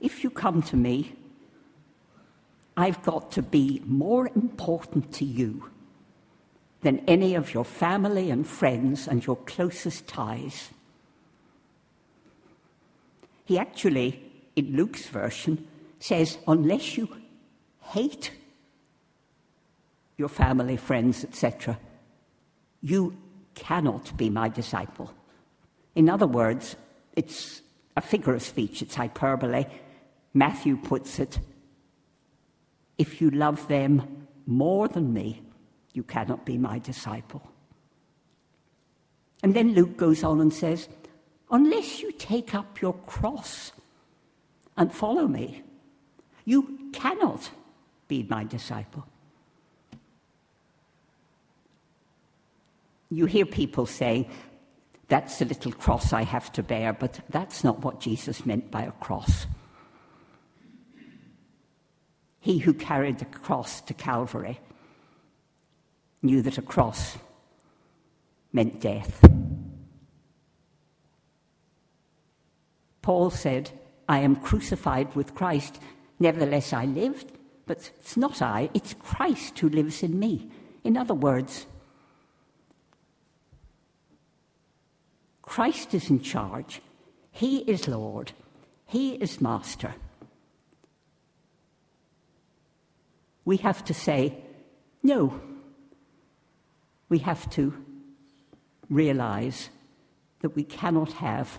if 0.00 0.22
you 0.22 0.30
come 0.30 0.62
to 0.62 0.76
me, 0.76 1.14
I've 2.76 3.02
got 3.02 3.32
to 3.32 3.42
be 3.42 3.82
more 3.84 4.30
important 4.34 5.12
to 5.14 5.24
you 5.24 5.68
than 6.82 7.00
any 7.06 7.34
of 7.34 7.52
your 7.52 7.64
family 7.64 8.30
and 8.30 8.46
friends 8.46 9.06
and 9.06 9.26
your 9.26 9.36
closest 9.36 10.06
ties. 10.06 10.70
He 13.50 13.58
actually, 13.58 14.22
in 14.54 14.76
Luke's 14.76 15.08
version, 15.08 15.66
says, 15.98 16.38
unless 16.46 16.96
you 16.96 17.08
hate 17.80 18.30
your 20.16 20.28
family, 20.28 20.76
friends, 20.76 21.24
etc., 21.24 21.76
you 22.80 23.16
cannot 23.56 24.16
be 24.16 24.30
my 24.30 24.50
disciple. 24.50 25.12
In 25.96 26.08
other 26.08 26.28
words, 26.28 26.76
it's 27.16 27.62
a 27.96 28.00
figure 28.00 28.34
of 28.34 28.42
speech, 28.44 28.82
it's 28.82 28.94
hyperbole. 28.94 29.64
Matthew 30.32 30.76
puts 30.76 31.18
it 31.18 31.40
if 32.98 33.20
you 33.20 33.30
love 33.30 33.66
them 33.66 34.28
more 34.46 34.86
than 34.86 35.12
me, 35.12 35.42
you 35.92 36.04
cannot 36.04 36.46
be 36.46 36.56
my 36.56 36.78
disciple. 36.78 37.42
And 39.42 39.54
then 39.54 39.74
Luke 39.74 39.96
goes 39.96 40.22
on 40.22 40.40
and 40.40 40.54
says, 40.54 40.88
unless 41.50 42.00
you 42.00 42.12
take 42.12 42.54
up 42.54 42.80
your 42.80 42.94
cross 43.06 43.72
and 44.76 44.92
follow 44.92 45.26
me, 45.26 45.62
you 46.44 46.90
cannot 46.92 47.50
be 48.08 48.26
my 48.28 48.44
disciple. 48.44 49.06
You 53.10 53.26
hear 53.26 53.44
people 53.44 53.86
saying, 53.86 54.30
that's 55.08 55.40
a 55.40 55.44
little 55.44 55.72
cross 55.72 56.12
I 56.12 56.22
have 56.22 56.52
to 56.52 56.62
bear, 56.62 56.92
but 56.92 57.20
that's 57.30 57.64
not 57.64 57.80
what 57.80 58.00
Jesus 58.00 58.46
meant 58.46 58.70
by 58.70 58.82
a 58.82 58.92
cross. 58.92 59.46
He 62.38 62.58
who 62.58 62.72
carried 62.72 63.18
the 63.18 63.24
cross 63.24 63.80
to 63.82 63.94
Calvary 63.94 64.60
knew 66.22 66.42
that 66.42 66.58
a 66.58 66.62
cross 66.62 67.18
meant 68.52 68.80
death. 68.80 69.29
Paul 73.10 73.30
said, 73.30 73.72
I 74.08 74.20
am 74.20 74.36
crucified 74.36 75.16
with 75.16 75.34
Christ. 75.34 75.80
Nevertheless, 76.20 76.72
I 76.72 76.84
live, 76.84 77.24
but 77.66 77.90
it's 77.98 78.16
not 78.16 78.40
I, 78.40 78.70
it's 78.72 78.94
Christ 78.94 79.58
who 79.58 79.68
lives 79.68 80.04
in 80.04 80.16
me. 80.16 80.48
In 80.84 80.96
other 80.96 81.14
words, 81.14 81.66
Christ 85.42 85.92
is 85.92 86.08
in 86.08 86.20
charge. 86.20 86.80
He 87.32 87.58
is 87.62 87.88
Lord. 87.88 88.30
He 88.86 89.14
is 89.14 89.40
Master. 89.40 89.92
We 93.44 93.56
have 93.56 93.84
to 93.86 93.92
say, 93.92 94.36
no. 95.02 95.40
We 97.08 97.18
have 97.18 97.50
to 97.54 97.74
realize 98.88 99.68
that 100.42 100.54
we 100.54 100.62
cannot 100.62 101.14
have 101.14 101.58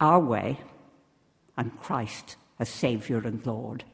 our 0.00 0.20
way 0.20 0.58
and 1.56 1.78
Christ 1.78 2.36
as 2.58 2.68
Saviour 2.68 3.20
and 3.24 3.44
Lord. 3.44 3.84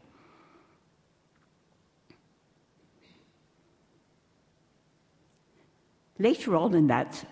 Later 6.19 6.57
on 6.57 6.75
in 6.75 6.87
that 6.87 7.27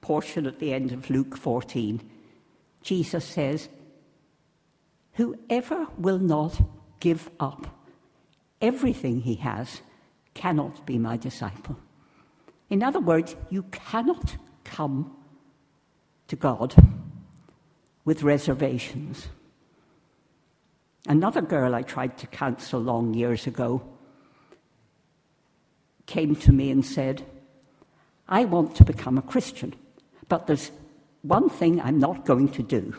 portion 0.00 0.46
at 0.46 0.58
the 0.58 0.72
end 0.72 0.92
of 0.92 1.10
Luke 1.10 1.36
14, 1.36 2.00
Jesus 2.82 3.24
says, 3.24 3.68
Whoever 5.14 5.86
will 5.98 6.18
not 6.18 6.60
give 7.00 7.30
up 7.38 7.66
everything 8.62 9.20
he 9.20 9.34
has 9.36 9.82
cannot 10.34 10.86
be 10.86 10.98
my 10.98 11.16
disciple. 11.16 11.76
In 12.70 12.82
other 12.82 13.00
words, 13.00 13.36
you 13.50 13.64
cannot 13.64 14.36
come 14.64 15.14
to 16.28 16.36
God 16.36 16.74
with 18.04 18.22
reservations. 18.22 19.28
Another 21.06 21.42
girl 21.42 21.74
I 21.74 21.82
tried 21.82 22.18
to 22.18 22.26
counsel 22.26 22.80
long 22.80 23.14
years 23.14 23.46
ago 23.46 23.82
came 26.06 26.36
to 26.36 26.52
me 26.52 26.70
and 26.70 26.84
said, 26.84 27.24
I 28.28 28.44
want 28.44 28.76
to 28.76 28.84
become 28.84 29.18
a 29.18 29.22
Christian, 29.22 29.74
but 30.28 30.46
there's 30.46 30.70
one 31.22 31.48
thing 31.48 31.80
I'm 31.80 31.98
not 31.98 32.24
going 32.24 32.48
to 32.50 32.62
do. 32.62 32.96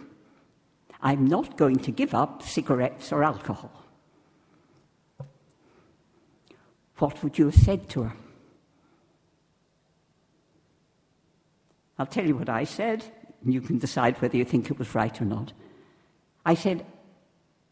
I'm 1.02 1.26
not 1.26 1.58
going 1.58 1.78
to 1.80 1.92
give 1.92 2.14
up 2.14 2.44
cigarettes 2.44 3.12
or 3.12 3.24
alcohol. 3.24 3.72
What 6.98 7.22
would 7.24 7.38
you 7.38 7.46
have 7.46 7.56
said 7.56 7.90
to 7.90 8.04
her? 8.04 8.14
I'll 12.00 12.06
tell 12.06 12.26
you 12.26 12.36
what 12.36 12.50
I 12.50 12.64
said, 12.64 13.04
and 13.44 13.54
you 13.54 13.62
can 13.62 13.78
decide 13.78 14.22
whether 14.22 14.38
you 14.38 14.46
think 14.46 14.70
it 14.70 14.80
was 14.80 14.96
right 14.96 15.22
or 15.22 15.26
not. 15.26 15.54
I 16.46 16.56
said, 16.56 16.86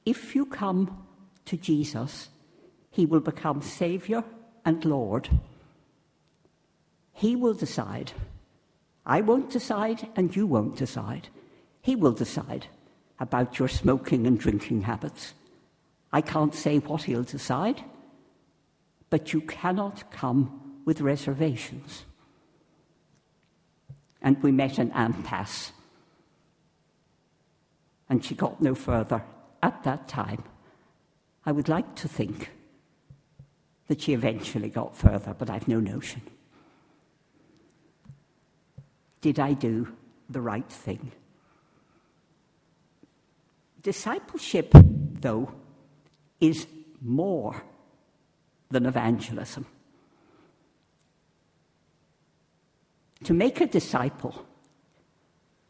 if 0.06 0.36
you 0.36 0.46
come 0.46 1.06
to 1.46 1.58
Jesus, 1.58 2.30
he 2.90 3.06
will 3.06 3.20
become 3.20 3.62
Saviour 3.62 4.24
and 4.66 4.84
Lord. 4.84 5.30
He 7.14 7.36
will 7.36 7.54
decide. 7.54 8.12
I 9.06 9.22
won't 9.22 9.50
decide, 9.50 10.08
and 10.16 10.36
you 10.36 10.46
won't 10.46 10.76
decide. 10.76 11.30
He 11.82 11.96
will 11.96 12.12
decide 12.12 12.68
about 13.20 13.60
your 13.60 13.68
smoking 13.68 14.28
and 14.28 14.40
drinking 14.40 14.82
habits. 14.82 15.34
I 16.12 16.22
can't 16.22 16.54
say 16.54 16.80
what 16.80 17.04
he'll 17.04 17.24
decide, 17.24 17.84
but 19.10 19.34
you 19.34 19.42
cannot 19.42 20.12
come 20.12 20.82
with 20.86 21.02
reservations. 21.02 22.04
And 24.22 24.42
we 24.44 24.52
met 24.52 24.78
an 24.78 24.92
impasse. 24.92 25.72
And 28.10 28.24
she 28.24 28.36
got 28.36 28.62
no 28.62 28.76
further 28.76 29.24
at 29.64 29.84
that 29.84 30.08
time. 30.08 30.44
I 31.46 31.52
would 31.52 31.70
like 31.70 31.96
to 31.96 32.08
think 32.08 32.52
that 33.88 34.02
she 34.02 34.14
eventually 34.14 34.70
got 34.70 34.96
further, 34.96 35.34
but 35.38 35.50
I've 35.50 35.68
no 35.68 35.80
notion. 35.80 36.22
Did 39.22 39.40
I 39.40 39.54
do 39.54 39.96
the 40.30 40.42
right 40.42 40.70
thing? 40.70 41.12
Discipleship, 43.82 44.72
though, 44.74 45.52
is 46.40 46.68
more 47.02 47.64
than 48.70 48.86
evangelism. 48.86 49.66
To 53.26 53.34
make 53.34 53.62
a 53.62 53.68
disciple 53.68 54.46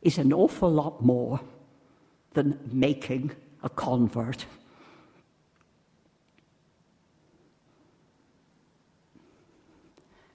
is 0.01 0.17
an 0.17 0.31
awful 0.31 0.71
lot 0.71 1.03
more 1.03 1.41
than 2.33 2.59
making 2.71 3.31
a 3.61 3.69
convert. 3.69 4.45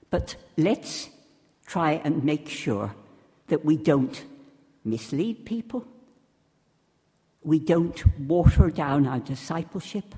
But 0.09 0.35
let's 0.57 1.09
try 1.65 2.01
and 2.03 2.23
make 2.23 2.47
sure 2.47 2.95
that 3.47 3.65
we 3.65 3.77
don't 3.77 4.23
mislead 4.85 5.45
people, 5.45 5.85
we 7.43 7.59
don't 7.59 8.19
water 8.19 8.69
down 8.69 9.05
our 9.05 9.19
discipleship, 9.19 10.15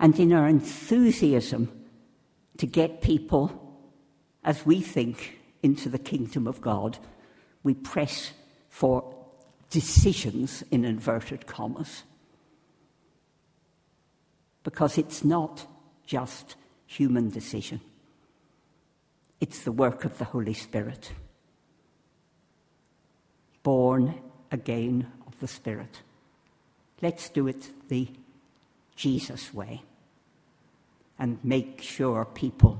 and 0.00 0.18
in 0.18 0.32
our 0.32 0.48
enthusiasm 0.48 1.70
to 2.56 2.66
get 2.66 3.00
people, 3.00 3.78
as 4.42 4.66
we 4.66 4.80
think, 4.80 5.38
into 5.64 5.88
the 5.88 5.98
kingdom 5.98 6.46
of 6.46 6.60
God, 6.60 6.98
we 7.62 7.72
press 7.72 8.32
for 8.68 9.14
decisions 9.70 10.62
in 10.70 10.84
inverted 10.84 11.46
commas. 11.46 12.02
Because 14.62 14.98
it's 14.98 15.24
not 15.24 15.66
just 16.06 16.56
human 16.86 17.30
decision, 17.30 17.80
it's 19.40 19.62
the 19.62 19.72
work 19.72 20.04
of 20.04 20.18
the 20.18 20.26
Holy 20.26 20.54
Spirit. 20.54 21.12
Born 23.62 24.20
again 24.52 25.10
of 25.26 25.40
the 25.40 25.48
Spirit. 25.48 26.02
Let's 27.00 27.30
do 27.30 27.48
it 27.48 27.88
the 27.88 28.06
Jesus 28.96 29.54
way 29.54 29.82
and 31.18 31.38
make 31.42 31.80
sure 31.80 32.26
people 32.26 32.78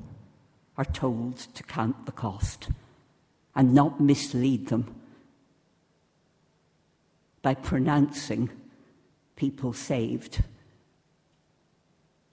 are 0.77 0.85
told 0.85 1.37
to 1.37 1.63
count 1.63 2.07
the 2.07 2.13
cost 2.13 2.69
and 3.55 3.75
not 3.75 4.01
mislead 4.01 4.69
them 4.69 4.95
by 7.43 7.55
pronouncing 7.55 8.51
people 9.37 9.73
saved 9.73 10.43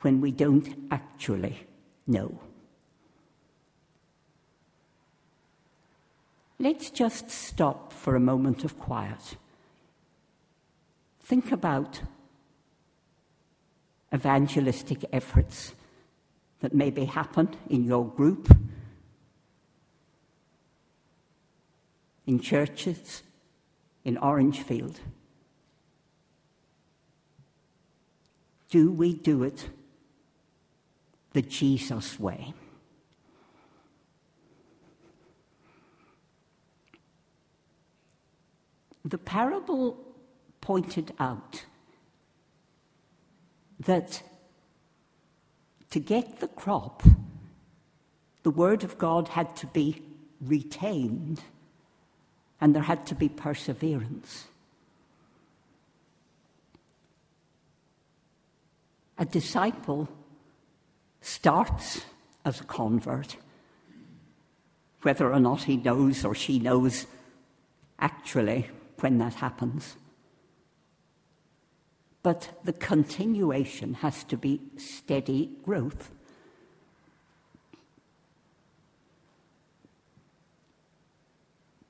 when 0.01 0.21
we 0.21 0.31
don't 0.31 0.87
actually 0.89 1.67
know. 2.07 2.39
Let's 6.57 6.89
just 6.91 7.29
stop 7.29 7.91
for 7.91 8.15
a 8.15 8.19
moment 8.19 8.63
of 8.63 8.79
quiet. 8.79 9.35
Think 11.21 11.51
about 11.51 12.01
evangelistic 14.13 15.05
efforts 15.11 15.73
that 16.61 16.73
maybe 16.73 17.05
happen 17.05 17.49
in 17.69 17.83
your 17.83 18.07
group, 18.07 18.55
in 22.25 22.39
churches, 22.39 23.23
in 24.05 24.17
Orangefield. 24.17 24.99
Do 28.69 28.91
we 28.91 29.13
do 29.13 29.43
it 29.43 29.69
the 31.33 31.41
Jesus 31.41 32.19
way? 32.19 32.53
The 39.03 39.17
parable 39.17 39.97
pointed 40.61 41.11
out 41.19 41.65
that 43.79 44.21
to 45.91 45.99
get 45.99 46.39
the 46.39 46.47
crop, 46.47 47.03
the 48.43 48.49
Word 48.49 48.83
of 48.83 48.97
God 48.97 49.27
had 49.27 49.55
to 49.57 49.67
be 49.67 50.01
retained 50.41 51.41
and 52.59 52.75
there 52.75 52.83
had 52.83 53.05
to 53.07 53.15
be 53.15 53.29
perseverance. 53.29 54.47
A 59.17 59.25
disciple 59.25 60.09
starts 61.21 62.01
as 62.43 62.61
a 62.61 62.63
convert, 62.63 63.35
whether 65.03 65.31
or 65.31 65.39
not 65.39 65.63
he 65.63 65.77
knows 65.77 66.25
or 66.25 66.33
she 66.33 66.57
knows 66.57 67.05
actually 67.99 68.67
when 68.99 69.19
that 69.19 69.35
happens. 69.35 69.95
But 72.23 72.49
the 72.63 72.73
continuation 72.73 73.95
has 73.95 74.23
to 74.25 74.37
be 74.37 74.61
steady 74.77 75.51
growth. 75.63 76.11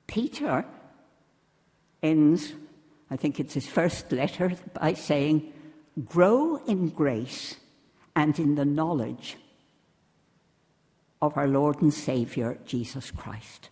Peter 0.06 0.64
ends, 2.02 2.52
I 3.10 3.16
think 3.16 3.40
it's 3.40 3.54
his 3.54 3.66
first 3.66 4.12
letter, 4.12 4.52
by 4.74 4.94
saying, 4.94 5.52
Grow 6.04 6.56
in 6.66 6.88
grace 6.88 7.56
and 8.14 8.38
in 8.38 8.54
the 8.54 8.64
knowledge 8.64 9.36
of 11.20 11.36
our 11.36 11.46
Lord 11.46 11.80
and 11.80 11.94
Saviour, 11.94 12.58
Jesus 12.66 13.10
Christ. 13.10 13.70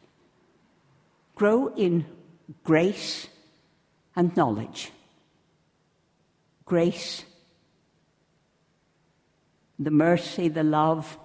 Grow 1.34 1.74
in 1.74 2.06
grace 2.64 3.28
and 4.14 4.34
knowledge. 4.36 4.92
Grace, 6.70 7.24
the 9.76 9.90
mercy, 9.90 10.46
the 10.46 10.62
love, 10.62 11.18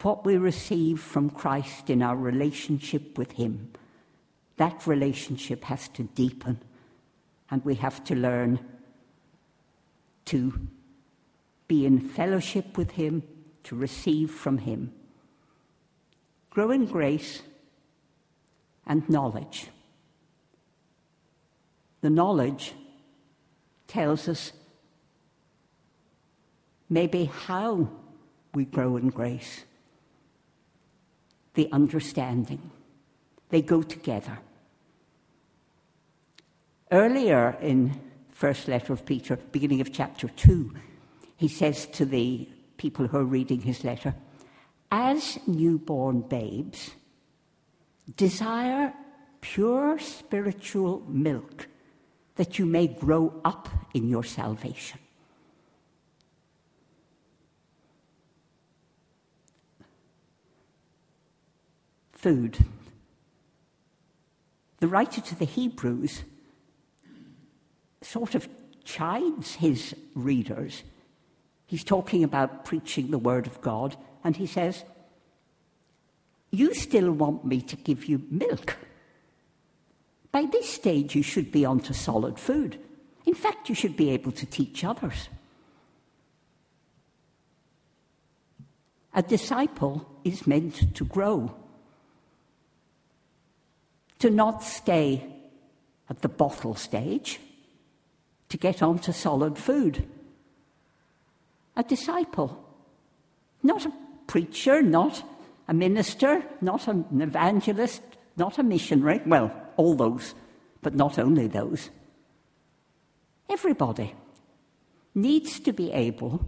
what 0.00 0.24
we 0.24 0.38
receive 0.38 0.98
from 0.98 1.28
Christ 1.28 1.90
in 1.90 2.00
our 2.00 2.16
relationship 2.16 3.18
with 3.18 3.32
Him, 3.32 3.70
that 4.56 4.86
relationship 4.86 5.64
has 5.64 5.88
to 5.88 6.04
deepen, 6.04 6.58
and 7.50 7.62
we 7.66 7.74
have 7.74 8.02
to 8.04 8.14
learn 8.14 8.58
to 10.24 10.66
be 11.68 11.84
in 11.84 12.00
fellowship 12.00 12.78
with 12.78 12.92
Him, 12.92 13.22
to 13.64 13.76
receive 13.76 14.30
from 14.30 14.56
Him. 14.56 14.90
Grow 16.48 16.70
in 16.70 16.86
grace 16.86 17.42
and 18.86 19.06
knowledge. 19.10 19.66
The 22.00 22.10
knowledge 22.10 22.74
tells 23.86 24.28
us 24.28 24.52
maybe 26.88 27.24
how 27.24 27.88
we 28.54 28.64
grow 28.64 28.96
in 28.96 29.08
grace 29.10 29.64
the 31.54 31.68
understanding. 31.72 32.70
They 33.48 33.62
go 33.62 33.82
together. 33.82 34.38
Earlier 36.92 37.56
in 37.60 38.00
first 38.30 38.68
letter 38.68 38.92
of 38.92 39.04
Peter, 39.04 39.36
beginning 39.36 39.80
of 39.80 39.92
chapter 39.92 40.28
2. 40.28 40.72
He 41.36 41.48
says 41.48 41.86
to 41.86 42.04
the 42.04 42.48
people 42.76 43.06
who 43.06 43.18
are 43.18 43.24
reading 43.24 43.60
his 43.60 43.84
letter, 43.84 44.14
As 44.90 45.38
newborn 45.46 46.22
babes, 46.22 46.92
desire 48.16 48.94
pure 49.40 49.98
spiritual 49.98 51.02
milk 51.08 51.66
that 52.40 52.58
you 52.58 52.64
may 52.64 52.86
grow 52.86 53.38
up 53.44 53.68
in 53.92 54.08
your 54.08 54.24
salvation. 54.24 54.98
Food. 62.14 62.56
The 64.78 64.88
writer 64.88 65.20
to 65.20 65.34
the 65.34 65.44
Hebrews 65.44 66.24
sort 68.00 68.34
of 68.34 68.48
chides 68.84 69.56
his 69.56 69.94
readers. 70.14 70.82
He's 71.66 71.84
talking 71.84 72.24
about 72.24 72.64
preaching 72.64 73.10
the 73.10 73.18
Word 73.18 73.46
of 73.46 73.60
God, 73.60 73.98
and 74.24 74.34
he 74.34 74.46
says, 74.46 74.82
You 76.50 76.72
still 76.72 77.12
want 77.12 77.44
me 77.44 77.60
to 77.60 77.76
give 77.76 78.06
you 78.06 78.22
milk? 78.30 78.78
By 80.32 80.44
this 80.44 80.68
stage, 80.68 81.14
you 81.14 81.22
should 81.22 81.50
be 81.50 81.64
onto 81.64 81.92
solid 81.92 82.38
food. 82.38 82.78
In 83.26 83.34
fact, 83.34 83.68
you 83.68 83.74
should 83.74 83.96
be 83.96 84.10
able 84.10 84.32
to 84.32 84.46
teach 84.46 84.84
others. 84.84 85.28
A 89.12 89.22
disciple 89.22 90.06
is 90.24 90.46
meant 90.46 90.94
to 90.94 91.04
grow, 91.04 91.52
to 94.20 94.30
not 94.30 94.62
stay 94.62 95.26
at 96.08 96.22
the 96.22 96.28
bottle 96.28 96.74
stage, 96.74 97.40
to 98.48 98.56
get 98.56 98.82
onto 98.82 99.12
solid 99.12 99.58
food. 99.58 100.06
A 101.76 101.82
disciple, 101.82 102.64
not 103.62 103.84
a 103.84 103.92
preacher, 104.28 104.80
not 104.80 105.24
a 105.66 105.74
minister, 105.74 106.44
not 106.60 106.86
an 106.86 107.20
evangelist, 107.20 108.02
not 108.36 108.58
a 108.58 108.62
missionary. 108.62 109.20
Well, 109.26 109.52
all 109.80 109.94
those, 109.94 110.34
but 110.82 110.94
not 110.94 111.18
only 111.18 111.46
those. 111.46 111.88
Everybody 113.48 114.14
needs 115.14 115.58
to 115.60 115.72
be 115.72 115.90
able 115.90 116.46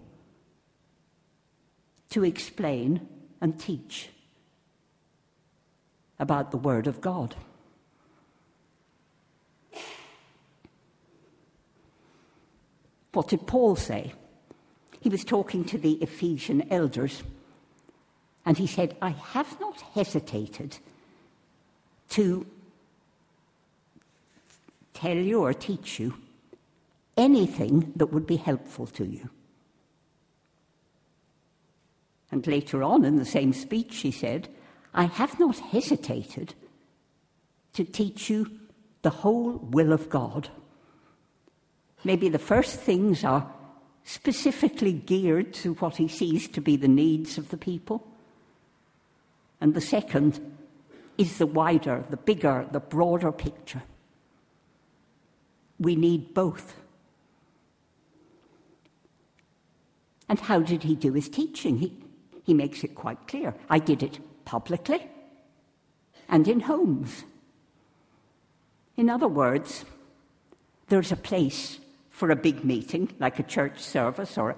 to 2.10 2.24
explain 2.24 3.08
and 3.40 3.58
teach 3.58 4.10
about 6.18 6.50
the 6.50 6.58
Word 6.58 6.86
of 6.86 7.00
God. 7.00 7.34
What 13.12 13.28
did 13.28 13.46
Paul 13.46 13.76
say? 13.76 14.12
He 15.00 15.08
was 15.08 15.24
talking 15.24 15.64
to 15.64 15.78
the 15.78 15.94
Ephesian 15.94 16.70
elders, 16.70 17.22
and 18.44 18.58
he 18.58 18.66
said, 18.66 18.96
I 19.00 19.10
have 19.10 19.58
not 19.58 19.80
hesitated 19.94 20.78
to 22.10 22.46
tell 25.02 25.16
you 25.16 25.40
or 25.40 25.52
teach 25.52 25.98
you 25.98 26.14
anything 27.16 27.92
that 27.96 28.12
would 28.12 28.26
be 28.26 28.36
helpful 28.36 28.86
to 28.86 29.04
you. 29.04 29.28
And 32.30 32.46
later 32.46 32.82
on 32.84 33.04
in 33.04 33.16
the 33.16 33.24
same 33.24 33.52
speech, 33.52 33.92
she 33.92 34.12
said, 34.12 34.48
I 34.94 35.04
have 35.04 35.40
not 35.40 35.58
hesitated 35.58 36.54
to 37.74 37.84
teach 37.84 38.30
you 38.30 38.50
the 39.02 39.10
whole 39.10 39.58
will 39.58 39.92
of 39.92 40.08
God. 40.08 40.48
Maybe 42.04 42.28
the 42.28 42.38
first 42.38 42.78
things 42.78 43.24
are 43.24 43.52
specifically 44.04 44.92
geared 44.92 45.52
to 45.54 45.74
what 45.74 45.96
he 45.96 46.06
sees 46.06 46.48
to 46.48 46.60
be 46.60 46.76
the 46.76 46.88
needs 46.88 47.38
of 47.38 47.50
the 47.50 47.56
people. 47.56 48.06
And 49.60 49.74
the 49.74 49.80
second 49.80 50.40
is 51.18 51.38
the 51.38 51.46
wider, 51.46 52.04
the 52.08 52.16
bigger, 52.16 52.66
the 52.70 52.80
broader 52.80 53.32
picture. 53.32 53.82
We 55.82 55.96
need 55.96 56.32
both. 56.32 56.76
And 60.28 60.38
how 60.38 60.60
did 60.60 60.84
he 60.84 60.94
do 60.94 61.12
his 61.12 61.28
teaching? 61.28 61.78
He, 61.78 61.92
he 62.44 62.54
makes 62.54 62.84
it 62.84 62.94
quite 62.94 63.26
clear. 63.26 63.52
I 63.68 63.80
did 63.80 64.02
it 64.04 64.20
publicly 64.44 65.10
and 66.28 66.46
in 66.46 66.60
homes. 66.60 67.24
In 68.96 69.10
other 69.10 69.26
words, 69.26 69.84
there's 70.86 71.10
a 71.10 71.16
place 71.16 71.80
for 72.10 72.30
a 72.30 72.36
big 72.36 72.64
meeting, 72.64 73.12
like 73.18 73.40
a 73.40 73.42
church 73.42 73.80
service 73.80 74.38
or 74.38 74.54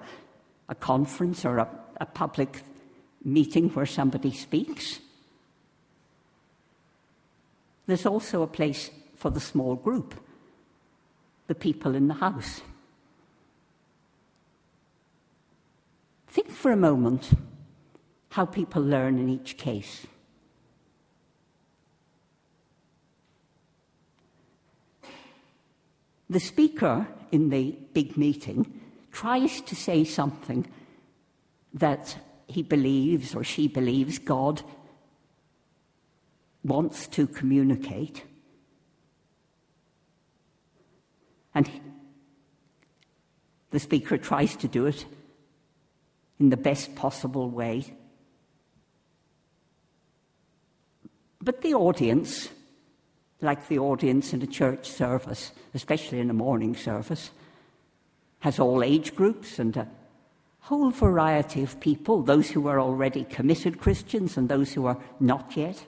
a 0.69 0.75
conference 0.75 1.43
or 1.43 1.57
a, 1.57 1.67
a 1.99 2.05
public 2.05 2.61
meeting 3.23 3.69
where 3.69 3.87
somebody 3.87 4.31
speaks. 4.31 4.99
There's 7.87 8.05
also 8.05 8.43
a 8.43 8.47
place 8.47 8.91
for 9.15 9.31
the 9.31 9.39
small 9.39 9.75
group 9.75 10.13
the 11.47 11.55
people 11.55 11.95
in 11.95 12.07
the 12.07 12.15
house. 12.15 12.61
Think 16.27 16.49
for 16.51 16.71
a 16.71 16.77
moment 16.77 17.31
how 18.29 18.45
people 18.45 18.81
learn 18.81 19.17
in 19.19 19.29
each 19.29 19.57
case. 19.57 20.05
The 26.29 26.39
speaker 26.39 27.07
in 27.31 27.49
the 27.49 27.77
big 27.93 28.17
meeting 28.17 28.81
tries 29.11 29.61
to 29.61 29.75
say 29.75 30.03
something 30.03 30.67
that 31.73 32.17
he 32.47 32.63
believes 32.63 33.35
or 33.35 33.43
she 33.43 33.67
believes 33.67 34.19
God 34.19 34.61
wants 36.63 37.07
to 37.07 37.27
communicate. 37.27 38.23
And 41.55 41.69
the 43.71 43.79
speaker 43.79 44.17
tries 44.17 44.55
to 44.57 44.67
do 44.67 44.85
it 44.85 45.05
in 46.39 46.49
the 46.49 46.57
best 46.57 46.95
possible 46.95 47.49
way. 47.49 47.85
But 51.41 51.61
the 51.61 51.73
audience, 51.73 52.49
like 53.39 53.67
the 53.67 53.79
audience 53.79 54.33
in 54.33 54.41
a 54.41 54.47
church 54.47 54.89
service, 54.89 55.51
especially 55.73 56.19
in 56.19 56.29
a 56.29 56.33
morning 56.33 56.75
service, 56.75 57.31
has 58.39 58.59
all 58.59 58.83
age 58.83 59.15
groups 59.15 59.59
and 59.59 59.75
a 59.77 59.87
whole 60.59 60.89
variety 60.89 61.63
of 61.63 61.79
people, 61.79 62.23
those 62.23 62.49
who 62.49 62.67
are 62.67 62.79
already 62.79 63.23
committed 63.23 63.79
Christians 63.79 64.35
and 64.35 64.49
those 64.49 64.73
who 64.73 64.87
are 64.87 64.97
not 65.19 65.55
yet. 65.55 65.85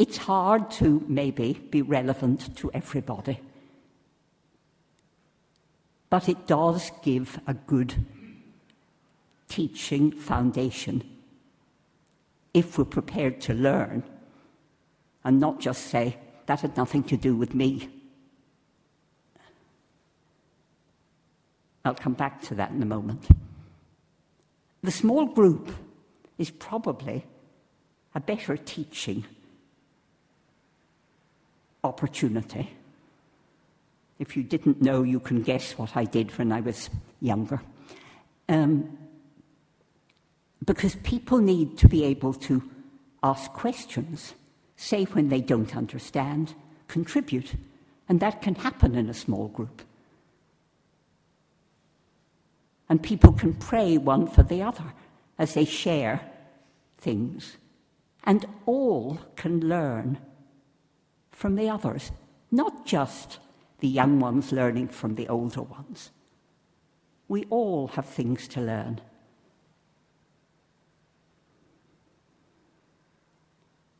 It's 0.00 0.16
hard 0.16 0.70
to 0.80 1.04
maybe 1.08 1.60
be 1.70 1.82
relevant 1.82 2.56
to 2.56 2.70
everybody. 2.72 3.38
But 6.08 6.26
it 6.26 6.46
does 6.46 6.90
give 7.02 7.38
a 7.46 7.52
good 7.52 8.06
teaching 9.46 10.10
foundation 10.12 11.02
if 12.54 12.78
we're 12.78 12.86
prepared 12.86 13.42
to 13.42 13.52
learn 13.52 14.02
and 15.22 15.38
not 15.38 15.60
just 15.60 15.88
say, 15.88 16.16
that 16.46 16.62
had 16.62 16.78
nothing 16.78 17.02
to 17.02 17.18
do 17.18 17.36
with 17.36 17.54
me. 17.54 17.90
I'll 21.84 21.94
come 21.94 22.14
back 22.14 22.40
to 22.44 22.54
that 22.54 22.70
in 22.70 22.82
a 22.82 22.86
moment. 22.86 23.28
The 24.82 24.92
small 24.92 25.26
group 25.26 25.70
is 26.38 26.48
probably 26.50 27.26
a 28.14 28.20
better 28.20 28.56
teaching 28.56 29.26
opportunity. 31.84 32.70
If 34.18 34.36
you 34.36 34.42
didn't 34.42 34.82
know, 34.82 35.02
you 35.02 35.20
can 35.20 35.42
guess 35.42 35.78
what 35.78 35.96
I 35.96 36.04
did 36.04 36.36
when 36.38 36.52
I 36.52 36.60
was 36.60 36.90
younger. 37.20 37.60
Um, 38.48 38.98
because 40.64 40.94
people 40.96 41.38
need 41.38 41.78
to 41.78 41.88
be 41.88 42.04
able 42.04 42.34
to 42.34 42.62
ask 43.22 43.52
questions, 43.52 44.34
say 44.76 45.04
when 45.04 45.28
they 45.28 45.40
don't 45.40 45.74
understand, 45.76 46.54
contribute, 46.88 47.54
and 48.08 48.20
that 48.20 48.42
can 48.42 48.54
happen 48.56 48.94
in 48.94 49.08
a 49.08 49.14
small 49.14 49.48
group. 49.48 49.82
And 52.88 53.02
people 53.02 53.32
can 53.32 53.54
pray 53.54 53.96
one 53.96 54.26
for 54.26 54.42
the 54.42 54.62
other 54.62 54.92
as 55.38 55.54
they 55.54 55.64
share 55.64 56.20
things, 56.98 57.56
and 58.24 58.44
all 58.66 59.18
can 59.36 59.60
learn 59.60 60.18
from 61.40 61.56
the 61.56 61.70
others, 61.70 62.12
not 62.50 62.84
just 62.84 63.38
the 63.78 63.88
young 63.88 64.20
ones 64.20 64.52
learning 64.52 64.86
from 64.88 65.14
the 65.14 65.26
older 65.26 65.62
ones. 65.62 66.10
We 67.28 67.46
all 67.48 67.86
have 67.94 68.04
things 68.04 68.46
to 68.48 68.60
learn. 68.60 69.00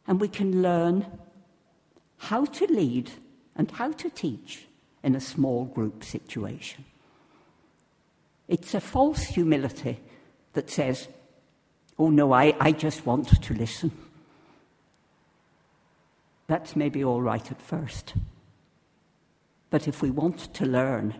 And 0.06 0.20
we 0.20 0.28
can 0.28 0.60
learn 0.60 1.06
how 2.18 2.44
to 2.44 2.66
lead 2.66 3.10
and 3.56 3.70
how 3.70 3.92
to 3.92 4.10
teach 4.10 4.66
in 5.02 5.14
a 5.14 5.20
small 5.20 5.64
group 5.64 6.04
situation. 6.04 6.84
It's 8.48 8.74
a 8.74 8.80
false 8.80 9.22
humility 9.22 9.98
that 10.52 10.68
says, 10.68 11.08
oh 11.98 12.10
no, 12.10 12.32
I, 12.32 12.54
I 12.60 12.72
just 12.72 13.06
want 13.06 13.42
to 13.42 13.54
listen. 13.54 13.92
That's 16.50 16.74
maybe 16.74 17.04
all 17.04 17.22
right 17.22 17.48
at 17.52 17.62
first. 17.62 18.14
But 19.70 19.86
if 19.86 20.02
we 20.02 20.10
want 20.10 20.52
to 20.54 20.66
learn 20.66 21.14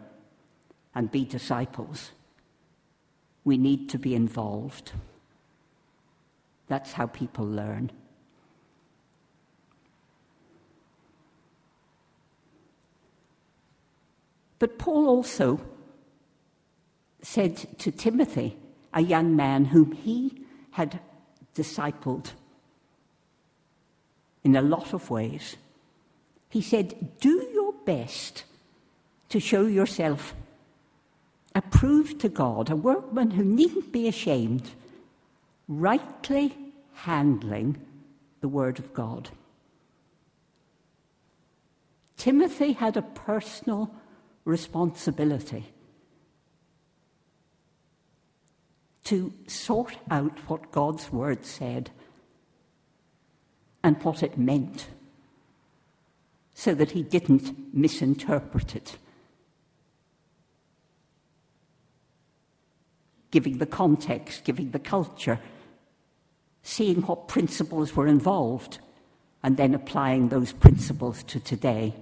and 0.93 1.09
be 1.09 1.25
disciples, 1.25 2.11
we 3.45 3.57
need 3.57 3.89
to 3.91 3.99
be 4.01 4.17
involved. 4.17 4.91
That's 6.67 6.95
how 6.95 7.07
people 7.07 7.47
learn. 7.47 7.93
But 14.59 14.81
Paul 14.81 15.09
also 15.09 15.61
said 17.23 17.57
to 17.79 17.93
Timothy, 17.93 18.57
a 18.93 19.01
young 19.01 19.37
man 19.37 19.67
whom 19.67 19.93
he 19.93 20.45
had 20.73 20.99
discipled 21.55 22.33
in 24.45 24.57
a 24.57 24.63
lot 24.63 24.93
of 24.93 25.11
ways, 25.11 25.57
he 26.49 26.63
said, 26.63 27.19
Do 27.21 27.49
your 27.53 27.73
best 27.85 28.45
to 29.29 29.41
show 29.41 29.67
yourself 29.67 30.35
approved 31.55 32.21
to 32.21 32.29
God, 32.29 32.71
a 32.71 32.77
workman 32.77 33.33
who 33.33 33.45
needn't 33.45 33.93
be 33.93 34.09
ashamed, 34.09 34.71
rightly 35.69 36.57
handling 36.93 37.81
the 38.41 38.49
Word 38.49 38.79
of 38.79 38.95
God. 38.95 39.31
Timothy 42.17 42.73
had 42.73 42.97
a 42.97 43.03
personal 43.03 43.91
responsibility 44.45 45.73
to 49.05 49.33
sort 49.47 49.97
out 50.11 50.39
what 50.49 50.71
God's 50.71 51.11
Word 51.11 51.45
said 51.45 51.91
and 53.83 54.03
what 54.03 54.23
it 54.23 54.39
meant 54.39 54.89
so 56.55 56.75
that 56.75 56.91
he 56.91 57.03
didn't 57.03 57.75
misinterpret 57.75 58.77
it. 58.77 58.99
Giving 63.31 63.59
the 63.59 63.67
context, 63.67 64.45
giving 64.45 64.73
the 64.73 64.79
culture, 64.79 65.41
seeing 66.63 67.03
what 67.03 67.29
principles 67.29 67.97
were 67.97 68.07
involved, 68.07 68.79
and 69.43 69.57
then 69.57 69.75
applying 69.75 70.29
those 70.29 70.53
principles 70.53 71.23
to 71.23 71.41
today. 71.41 71.95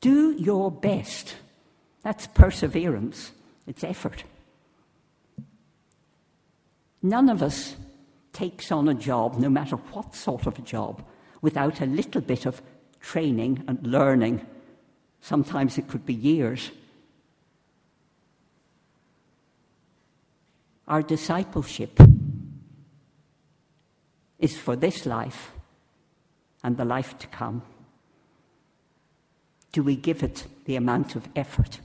Do 0.00 0.32
your 0.38 0.70
best. 0.70 1.34
That's 2.02 2.28
perseverance, 2.28 3.32
it's 3.66 3.82
effort. 3.82 4.24
None 7.02 7.28
of 7.28 7.42
us 7.42 7.76
takes 8.32 8.70
on 8.70 8.88
a 8.88 8.94
job, 8.94 9.38
no 9.38 9.48
matter 9.48 9.76
what 9.76 10.14
sort 10.14 10.46
of 10.46 10.58
a 10.58 10.62
job, 10.62 11.04
without 11.40 11.80
a 11.80 11.86
little 11.86 12.20
bit 12.20 12.46
of 12.46 12.62
training 13.00 13.64
and 13.66 13.84
learning. 13.86 14.46
Sometimes 15.20 15.78
it 15.78 15.88
could 15.88 16.04
be 16.04 16.14
years. 16.14 16.70
Our 20.86 21.02
discipleship 21.02 21.98
is 24.38 24.56
for 24.56 24.76
this 24.76 25.06
life 25.06 25.52
and 26.64 26.76
the 26.76 26.84
life 26.84 27.16
to 27.18 27.26
come. 27.28 27.62
Do 29.72 29.82
we 29.82 29.96
give 29.96 30.22
it 30.22 30.46
the 30.64 30.76
amount 30.76 31.14
of 31.14 31.28
effort 31.36 31.80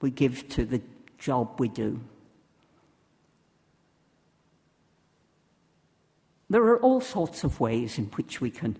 we 0.00 0.10
give 0.10 0.48
to 0.50 0.64
the 0.64 0.80
job 1.18 1.58
we 1.58 1.68
do? 1.68 2.00
There 6.52 6.64
are 6.64 6.80
all 6.80 7.00
sorts 7.00 7.44
of 7.44 7.60
ways 7.60 7.96
in 7.96 8.04
which 8.08 8.42
we 8.42 8.50
can 8.50 8.76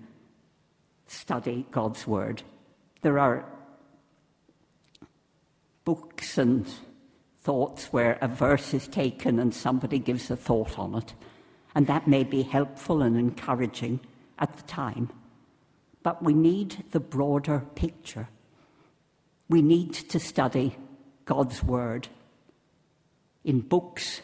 study 1.07 1.65
God's 1.71 2.07
Word. 2.07 2.43
There 3.01 3.19
are 3.19 3.47
books 5.83 6.37
and 6.37 6.69
thoughts 7.41 7.87
where 7.87 8.19
a 8.21 8.29
verse 8.29 8.75
is 8.75 8.87
taken 8.89 9.39
and 9.39 9.55
somebody 9.55 9.99
gives 9.99 10.31
a 10.31 10.37
thought 10.37 10.79
on 10.79 10.97
it, 10.97 11.15
and 11.75 11.87
that 11.87 12.07
may 12.07 12.25
be 12.25 12.43
helpful 12.43 13.01
and 13.01 13.17
encouraging 13.17 14.01
at 14.39 14.55
the 14.55 14.65
time. 14.65 15.09
But 16.03 16.23
we 16.23 16.35
need 16.35 16.85
the 16.91 17.01
broader 17.01 17.65
picture. 17.75 18.29
We 19.49 19.63
need 19.63 19.95
to 19.95 20.21
study 20.21 20.77
God's 21.25 21.63
Word 21.63 22.09
in 23.45 23.61
books, 23.61 24.21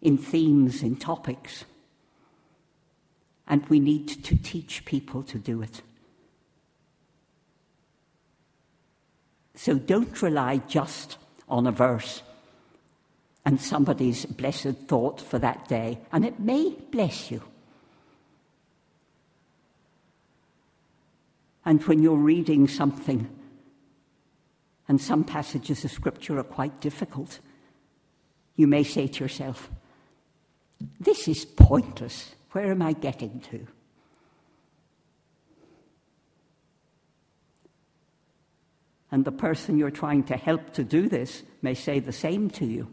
in 0.00 0.16
themes, 0.16 0.84
in 0.84 0.94
topics 0.94 1.64
and 3.48 3.66
we 3.68 3.80
need 3.80 4.08
to 4.08 4.36
teach 4.36 4.84
people 4.84 5.22
to 5.24 5.38
do 5.38 5.62
it. 5.62 5.82
So 9.54 9.74
don't 9.74 10.20
rely 10.22 10.58
just 10.68 11.16
on 11.48 11.66
a 11.66 11.72
verse 11.72 12.22
and 13.46 13.60
somebody's 13.60 14.26
blessed 14.26 14.76
thought 14.88 15.20
for 15.20 15.38
that 15.38 15.68
day, 15.68 16.00
and 16.12 16.24
it 16.24 16.40
may 16.40 16.70
bless 16.90 17.30
you. 17.30 17.40
And 21.64 21.82
when 21.84 22.02
you're 22.02 22.16
reading 22.16 22.66
something, 22.66 23.28
and 24.88 25.00
some 25.00 25.22
passages 25.22 25.84
of 25.84 25.92
Scripture 25.92 26.38
are 26.38 26.44
quite 26.44 26.80
difficult, 26.80 27.38
you 28.56 28.66
may 28.66 28.82
say 28.82 29.06
to 29.06 29.24
yourself, 29.24 29.70
This 30.98 31.28
is 31.28 31.44
pointless. 31.44 32.35
Where 32.56 32.70
am 32.70 32.80
I 32.80 32.94
getting 32.94 33.40
to? 33.50 33.66
And 39.12 39.26
the 39.26 39.30
person 39.30 39.76
you're 39.76 39.90
trying 39.90 40.22
to 40.22 40.38
help 40.38 40.72
to 40.72 40.82
do 40.82 41.06
this 41.06 41.42
may 41.60 41.74
say 41.74 42.00
the 42.00 42.12
same 42.14 42.48
to 42.52 42.64
you. 42.64 42.88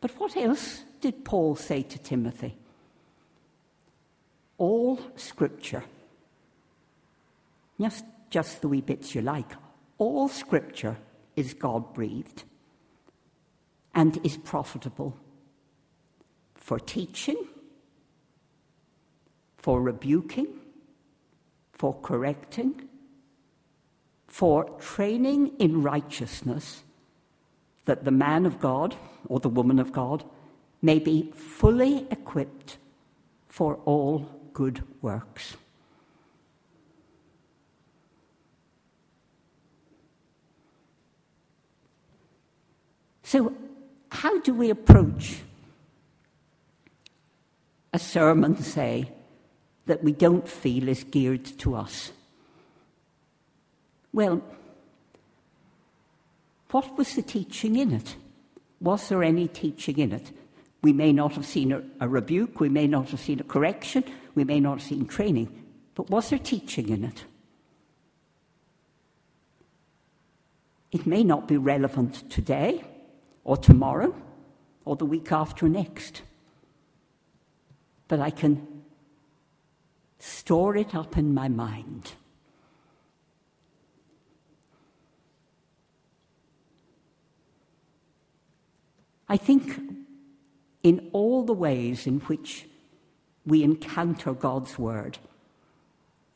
But 0.00 0.12
what 0.20 0.36
else 0.36 0.84
did 1.00 1.24
Paul 1.24 1.56
say 1.56 1.82
to 1.82 1.98
Timothy? 1.98 2.56
All 4.56 5.00
scripture, 5.16 5.82
just, 7.80 8.04
just 8.30 8.60
the 8.60 8.68
wee 8.68 8.82
bits 8.82 9.16
you 9.16 9.22
like, 9.22 9.50
all 9.98 10.28
scripture 10.28 10.96
is 11.34 11.54
God 11.54 11.92
breathed 11.92 12.44
and 13.96 14.24
is 14.24 14.36
profitable 14.36 15.16
for 16.54 16.78
teaching 16.78 17.48
for 19.60 19.82
rebuking, 19.82 20.46
for 21.70 21.94
correcting, 22.00 22.88
for 24.26 24.64
training 24.78 25.52
in 25.58 25.82
righteousness, 25.82 26.82
that 27.84 28.04
the 28.04 28.10
man 28.10 28.46
of 28.46 28.58
God 28.58 28.96
or 29.28 29.38
the 29.38 29.50
woman 29.50 29.78
of 29.78 29.92
God 29.92 30.24
may 30.80 30.98
be 30.98 31.30
fully 31.32 32.06
equipped 32.10 32.78
for 33.48 33.74
all 33.84 34.30
good 34.54 34.82
works. 35.02 35.58
So, 43.22 43.52
how 44.10 44.40
do 44.40 44.54
we 44.54 44.70
approach 44.70 45.40
a 47.92 47.98
sermon, 47.98 48.56
say, 48.62 49.12
that 49.90 50.04
we 50.04 50.12
don't 50.12 50.48
feel 50.48 50.88
is 50.88 51.02
geared 51.02 51.44
to 51.58 51.74
us? 51.74 52.12
Well, 54.12 54.40
what 56.70 56.96
was 56.96 57.16
the 57.16 57.22
teaching 57.22 57.74
in 57.74 57.92
it? 57.92 58.14
Was 58.80 59.08
there 59.08 59.24
any 59.24 59.48
teaching 59.48 59.98
in 59.98 60.12
it? 60.12 60.30
We 60.82 60.92
may 60.92 61.12
not 61.12 61.32
have 61.32 61.44
seen 61.44 61.72
a, 61.72 61.82
a, 61.98 62.08
rebuke, 62.08 62.60
we 62.60 62.68
may 62.68 62.86
not 62.86 63.08
have 63.08 63.18
seen 63.18 63.40
a 63.40 63.42
correction, 63.42 64.04
we 64.36 64.44
may 64.44 64.60
not 64.60 64.78
have 64.78 64.86
seen 64.86 65.06
training, 65.06 65.48
but 65.96 66.08
was 66.08 66.30
there 66.30 66.38
teaching 66.38 66.88
in 66.88 67.02
it? 67.02 67.24
It 70.92 71.04
may 71.04 71.24
not 71.24 71.48
be 71.48 71.56
relevant 71.56 72.30
today, 72.30 72.84
or 73.42 73.56
tomorrow, 73.56 74.14
or 74.84 74.94
the 74.94 75.04
week 75.04 75.32
after 75.32 75.68
next. 75.68 76.22
But 78.06 78.20
I 78.20 78.30
can 78.30 78.69
store 80.20 80.76
it 80.76 80.94
up 80.94 81.16
in 81.16 81.34
my 81.34 81.48
mind. 81.48 82.12
I 89.28 89.36
think 89.36 89.80
in 90.82 91.08
all 91.12 91.44
the 91.44 91.52
ways 91.52 92.06
in 92.06 92.20
which 92.20 92.66
we 93.46 93.62
encounter 93.62 94.34
God's 94.34 94.78
word, 94.78 95.18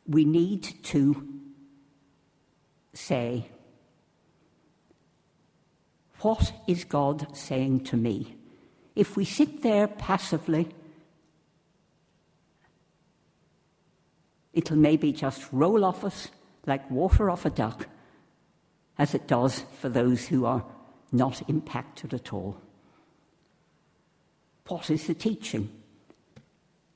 we 0.06 0.24
need 0.24 0.62
to 0.84 1.28
say, 2.92 3.48
What 6.20 6.52
is 6.66 6.84
God 6.84 7.36
saying 7.36 7.84
to 7.84 7.96
me? 7.96 8.36
If 8.96 9.16
we 9.16 9.24
sit 9.24 9.62
there 9.62 9.88
passively, 9.88 10.68
it'll 14.54 14.76
maybe 14.76 15.12
just 15.12 15.52
roll 15.52 15.84
off 15.84 16.04
us 16.04 16.28
like 16.66 16.90
water 16.90 17.28
off 17.28 17.44
a 17.44 17.50
duck, 17.50 17.88
as 18.96 19.14
it 19.14 19.26
does 19.26 19.64
for 19.80 19.88
those 19.88 20.26
who 20.26 20.46
are 20.46 20.64
not 21.12 21.48
impacted 21.48 22.14
at 22.14 22.32
all. 22.32 22.56
What 24.68 24.88
is 24.88 25.06
the 25.06 25.14
teaching? 25.14 25.70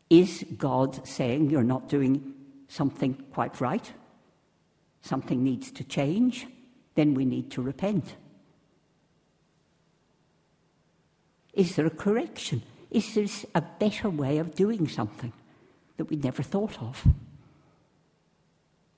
Is 0.08 0.44
God 0.56 1.06
saying 1.06 1.50
you're 1.50 1.62
not 1.62 1.88
doing 1.88 2.32
something 2.68 3.14
quite 3.32 3.60
right? 3.60 3.92
Something 5.02 5.44
needs 5.44 5.70
to 5.72 5.84
change? 5.84 6.46
Then 6.94 7.14
we 7.14 7.24
need 7.24 7.50
to 7.52 7.62
repent. 7.62 8.16
Is 11.52 11.76
there 11.76 11.86
a 11.86 11.90
correction? 11.90 12.62
Is 12.90 13.14
there 13.14 13.26
a 13.54 13.60
better 13.60 14.08
way 14.08 14.38
of 14.38 14.54
doing 14.54 14.88
something 14.88 15.32
that 15.96 16.06
we 16.06 16.16
never 16.16 16.42
thought 16.42 16.80
of? 16.80 17.06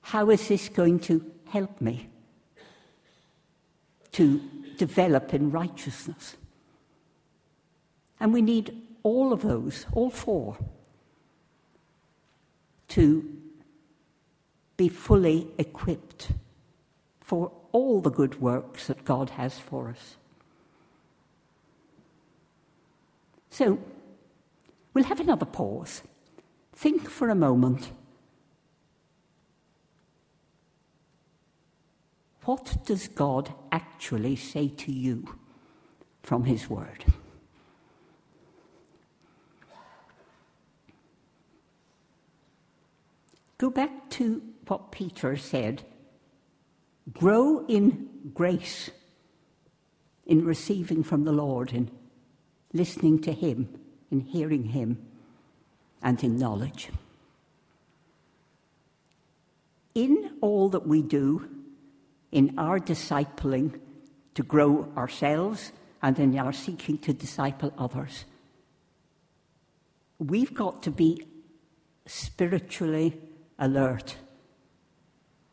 How 0.01 0.29
is 0.29 0.47
this 0.47 0.69
going 0.69 0.99
to 1.01 1.25
help 1.45 1.79
me 1.79 2.09
to 4.13 4.41
develop 4.77 5.33
in 5.33 5.51
righteousness? 5.51 6.35
And 8.19 8.33
we 8.33 8.41
need 8.41 8.81
all 9.03 9.33
of 9.33 9.41
those, 9.41 9.85
all 9.93 10.09
four, 10.09 10.57
to 12.89 13.37
be 14.77 14.89
fully 14.89 15.47
equipped 15.57 16.31
for 17.21 17.51
all 17.71 18.01
the 18.01 18.11
good 18.11 18.41
works 18.41 18.87
that 18.87 19.05
God 19.05 19.31
has 19.31 19.57
for 19.57 19.89
us. 19.89 20.17
So, 23.49 23.79
we'll 24.93 25.05
have 25.05 25.19
another 25.19 25.45
pause. 25.45 26.01
Think 26.73 27.09
for 27.09 27.29
a 27.29 27.35
moment 27.35 27.91
What 32.45 32.85
does 32.85 33.07
God 33.07 33.53
actually 33.71 34.35
say 34.35 34.67
to 34.67 34.91
you 34.91 35.35
from 36.23 36.45
His 36.45 36.69
Word? 36.69 37.05
Go 43.59 43.69
back 43.69 44.09
to 44.11 44.41
what 44.67 44.91
Peter 44.91 45.37
said 45.37 45.83
grow 47.13 47.65
in 47.67 48.09
grace, 48.33 48.89
in 50.25 50.45
receiving 50.45 51.03
from 51.03 51.25
the 51.25 51.31
Lord, 51.31 51.71
in 51.73 51.91
listening 52.73 53.19
to 53.21 53.33
Him, 53.33 53.69
in 54.09 54.21
hearing 54.21 54.65
Him, 54.65 54.97
and 56.01 56.23
in 56.23 56.37
knowledge. 56.37 56.89
In 59.93 60.37
all 60.41 60.69
that 60.69 60.87
we 60.87 61.01
do, 61.01 61.60
in 62.31 62.53
our 62.57 62.79
discipling 62.79 63.79
to 64.35 64.43
grow 64.43 64.87
ourselves 64.95 65.71
and 66.01 66.17
in 66.17 66.37
our 66.37 66.53
seeking 66.53 66.97
to 66.99 67.13
disciple 67.13 67.73
others. 67.77 68.25
We've 70.19 70.53
got 70.53 70.83
to 70.83 70.91
be 70.91 71.25
spiritually 72.05 73.19
alert, 73.59 74.15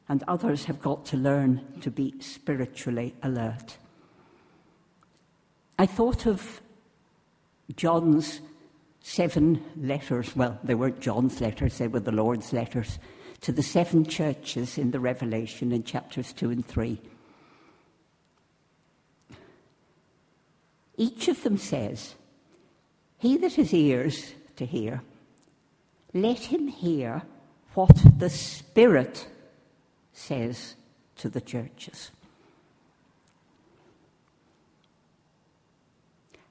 and 0.09 0.23
others 0.29 0.65
have 0.65 0.81
got 0.81 1.05
to 1.07 1.17
learn 1.17 1.81
to 1.81 1.91
be 1.91 2.15
spiritually 2.21 3.15
alert. 3.23 3.77
I 5.79 5.87
thought 5.87 6.27
of 6.27 6.61
John's 7.77 8.41
seven 9.01 9.63
letters. 9.77 10.35
Well, 10.35 10.59
they 10.65 10.75
weren't 10.75 11.01
John's 11.01 11.41
letters, 11.41 11.79
they 11.79 11.89
were 11.89 12.01
the 12.01 12.13
Lord's 12.13 12.53
letters 12.53 12.99
to 13.41 13.53
the 13.53 13.63
seven 13.63 14.05
churches 14.05 14.79
in 14.79 14.91
the 14.91 15.01
Revelation 15.01 15.73
in 15.73 15.85
chapters 15.85 16.33
2 16.33 16.51
and 16.51 16.67
3. 16.67 17.01
Each 20.97 21.29
of 21.29 21.43
them 21.45 21.57
says, 21.57 22.15
He 23.19 23.37
that 23.39 23.55
has 23.55 23.73
ears 23.73 24.33
to 24.57 24.67
hear, 24.67 25.03
let 26.13 26.39
him 26.39 26.67
hear 26.67 27.23
what 27.75 27.97
the 28.19 28.31
Spirit 28.31 29.29
says 30.13 30.75
to 31.17 31.29
the 31.29 31.41
churches. 31.41 32.11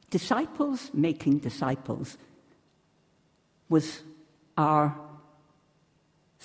Disciples 0.09 0.89
making 0.93 1.39
disciples 1.39 2.17
was 3.67 4.03
our 4.55 4.97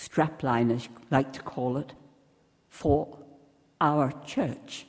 strapline, 0.09 0.75
as 0.75 0.85
you 0.85 0.91
like 1.11 1.33
to 1.33 1.43
call 1.43 1.77
it, 1.77 1.93
for 2.69 3.19
our 3.81 4.13
church. 4.25 4.87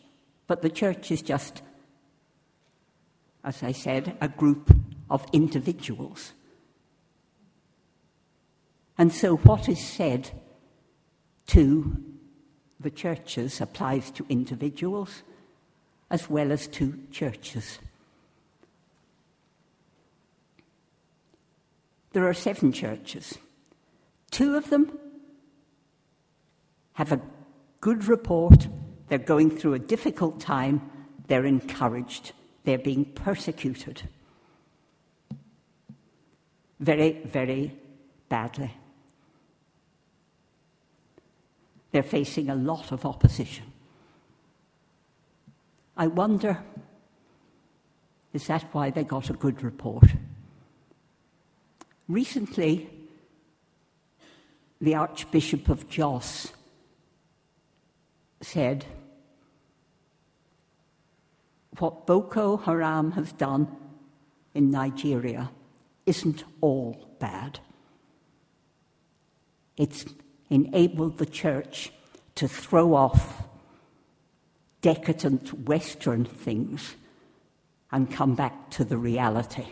But 0.47 0.61
the 0.61 0.70
church 0.70 1.11
is 1.11 1.22
just, 1.22 1.61
as 3.43 3.64
I 3.64 3.72
said, 3.72 4.18
a 4.22 4.28
group 4.28 4.76
of 5.09 5.26
individuals. 5.34 6.34
And 8.97 9.11
so 9.11 9.38
what 9.38 9.70
is 9.70 9.84
said 9.84 10.32
to 11.47 11.97
the 12.80 12.91
churches 12.91 13.61
applies 13.61 14.11
to 14.11 14.26
individuals 14.30 15.24
as 16.11 16.30
well 16.30 16.51
as 16.51 16.68
to 16.68 16.99
churches. 17.11 17.80
There 22.11 22.28
are 22.28 22.34
seven 22.34 22.72
churches. 22.72 23.38
Two 24.30 24.55
of 24.55 24.70
them 24.70 24.99
have 26.93 27.11
a 27.11 27.21
good 27.81 28.05
report, 28.05 28.67
they're 29.07 29.17
going 29.17 29.49
through 29.49 29.73
a 29.73 29.79
difficult 29.79 30.39
time, 30.39 30.89
they're 31.27 31.45
encouraged, 31.45 32.31
they're 32.63 32.77
being 32.77 33.05
persecuted. 33.05 34.03
Very, 36.79 37.21
very 37.25 37.77
badly. 38.29 38.73
They're 41.91 42.03
facing 42.03 42.49
a 42.49 42.55
lot 42.55 42.91
of 42.91 43.05
opposition. 43.05 43.65
I 45.95 46.07
wonder 46.07 46.63
is 48.33 48.47
that 48.47 48.63
why 48.73 48.89
they 48.89 49.03
got 49.03 49.29
a 49.29 49.33
good 49.33 49.61
report? 49.61 50.05
Recently, 52.07 52.89
the 54.81 54.95
Archbishop 54.95 55.69
of 55.69 55.87
Jos 55.87 56.51
said, 58.43 58.85
What 61.79 62.05
Boko 62.05 62.57
Haram 62.57 63.11
has 63.11 63.31
done 63.31 63.67
in 64.53 64.69
Nigeria 64.69 65.51
isn't 66.05 66.43
all 66.61 67.07
bad. 67.19 67.59
It's 69.77 70.05
enabled 70.49 71.17
the 71.17 71.25
church 71.25 71.91
to 72.35 72.47
throw 72.47 72.93
off 72.93 73.47
decadent 74.81 75.65
Western 75.67 76.25
things 76.25 76.95
and 77.91 78.11
come 78.11 78.35
back 78.35 78.69
to 78.71 78.83
the 78.83 78.97
reality 78.97 79.65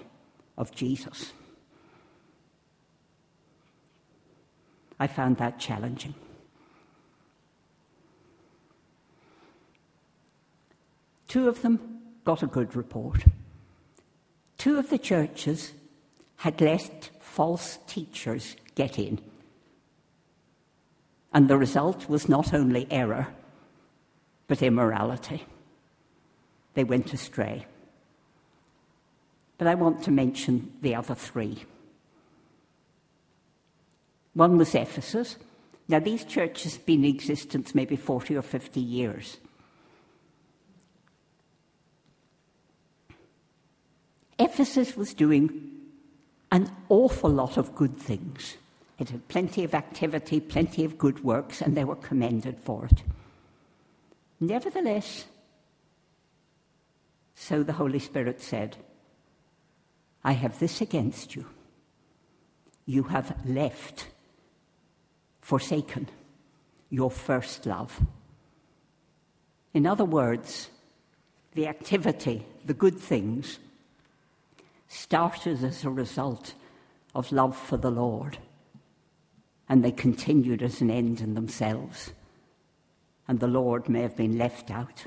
of 0.57 0.71
Jesus. 0.71 1.33
I 4.99 5.07
found 5.07 5.37
that 5.37 5.59
challenging. 5.59 6.13
Two 11.31 11.47
of 11.47 11.61
them 11.61 11.79
got 12.25 12.43
a 12.43 12.45
good 12.45 12.75
report. 12.75 13.23
Two 14.57 14.77
of 14.77 14.89
the 14.89 14.97
churches 14.97 15.71
had 16.35 16.59
let 16.59 17.09
false 17.21 17.79
teachers 17.87 18.57
get 18.75 18.99
in. 18.99 19.17
And 21.33 21.47
the 21.47 21.57
result 21.57 22.09
was 22.09 22.27
not 22.27 22.53
only 22.53 22.85
error, 22.91 23.29
but 24.49 24.61
immorality. 24.61 25.45
They 26.73 26.83
went 26.83 27.13
astray. 27.13 27.65
But 29.57 29.67
I 29.67 29.75
want 29.75 30.03
to 30.03 30.11
mention 30.11 30.73
the 30.81 30.95
other 30.95 31.15
three. 31.15 31.63
One 34.33 34.57
was 34.57 34.75
Ephesus. 34.75 35.37
Now, 35.87 35.99
these 35.99 36.25
churches 36.25 36.75
have 36.75 36.85
been 36.85 37.05
in 37.05 37.15
existence 37.15 37.73
maybe 37.73 37.95
40 37.95 38.35
or 38.35 38.41
50 38.41 38.81
years. 38.81 39.37
Ephesus 44.41 44.97
was 44.97 45.13
doing 45.13 45.69
an 46.51 46.71
awful 46.89 47.29
lot 47.29 47.57
of 47.57 47.75
good 47.75 47.95
things. 47.95 48.57
It 48.97 49.09
had 49.09 49.27
plenty 49.27 49.63
of 49.63 49.75
activity, 49.75 50.39
plenty 50.39 50.83
of 50.83 50.97
good 50.97 51.23
works, 51.23 51.61
and 51.61 51.77
they 51.77 51.83
were 51.83 51.95
commended 51.95 52.57
for 52.59 52.85
it. 52.85 53.03
Nevertheless, 54.39 55.25
so 57.35 57.61
the 57.61 57.73
Holy 57.73 57.99
Spirit 57.99 58.41
said, 58.41 58.77
I 60.23 60.31
have 60.31 60.57
this 60.59 60.81
against 60.81 61.35
you. 61.35 61.45
You 62.87 63.03
have 63.03 63.37
left, 63.45 64.07
forsaken 65.41 66.09
your 66.89 67.11
first 67.11 67.67
love. 67.67 68.01
In 69.75 69.85
other 69.85 70.05
words, 70.05 70.69
the 71.53 71.67
activity, 71.67 72.43
the 72.65 72.73
good 72.73 72.97
things, 72.97 73.59
started 74.91 75.63
as 75.63 75.85
a 75.85 75.89
result 75.89 76.53
of 77.15 77.31
love 77.31 77.55
for 77.55 77.77
the 77.77 77.89
Lord, 77.89 78.37
and 79.69 79.81
they 79.81 79.91
continued 79.91 80.61
as 80.61 80.81
an 80.81 80.91
end 80.91 81.21
in 81.21 81.33
themselves, 81.33 82.11
and 83.25 83.39
the 83.39 83.47
Lord 83.47 83.87
may 83.87 84.01
have 84.01 84.17
been 84.17 84.37
left 84.37 84.69
out. 84.69 85.05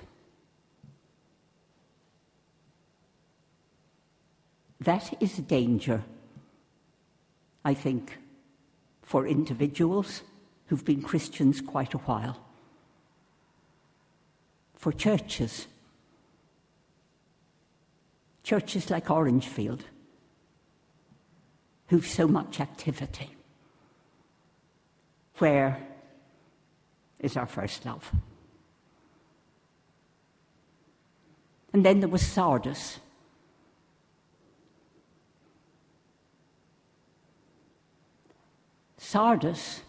That 4.80 5.14
is 5.20 5.38
a 5.38 5.42
danger, 5.42 6.02
I 7.62 7.74
think, 7.74 8.18
for 9.02 9.26
individuals 9.26 10.22
who've 10.68 10.84
been 10.84 11.02
Christians 11.02 11.60
quite 11.60 11.92
a 11.92 11.98
while, 11.98 12.42
for 14.76 14.92
churches 14.92 15.66
churches 18.44 18.90
like 18.90 19.10
Orangefield, 19.10 19.84
who've 21.88 22.06
so 22.06 22.28
much 22.28 22.60
activity. 22.60 23.30
Where 25.38 25.84
is 27.18 27.36
our 27.36 27.46
first 27.46 27.84
love? 27.84 28.12
And 31.72 31.84
then 31.84 31.98
there 31.98 32.08
was 32.08 32.22
Sardis. 32.22 33.00
Sardis 38.98 39.80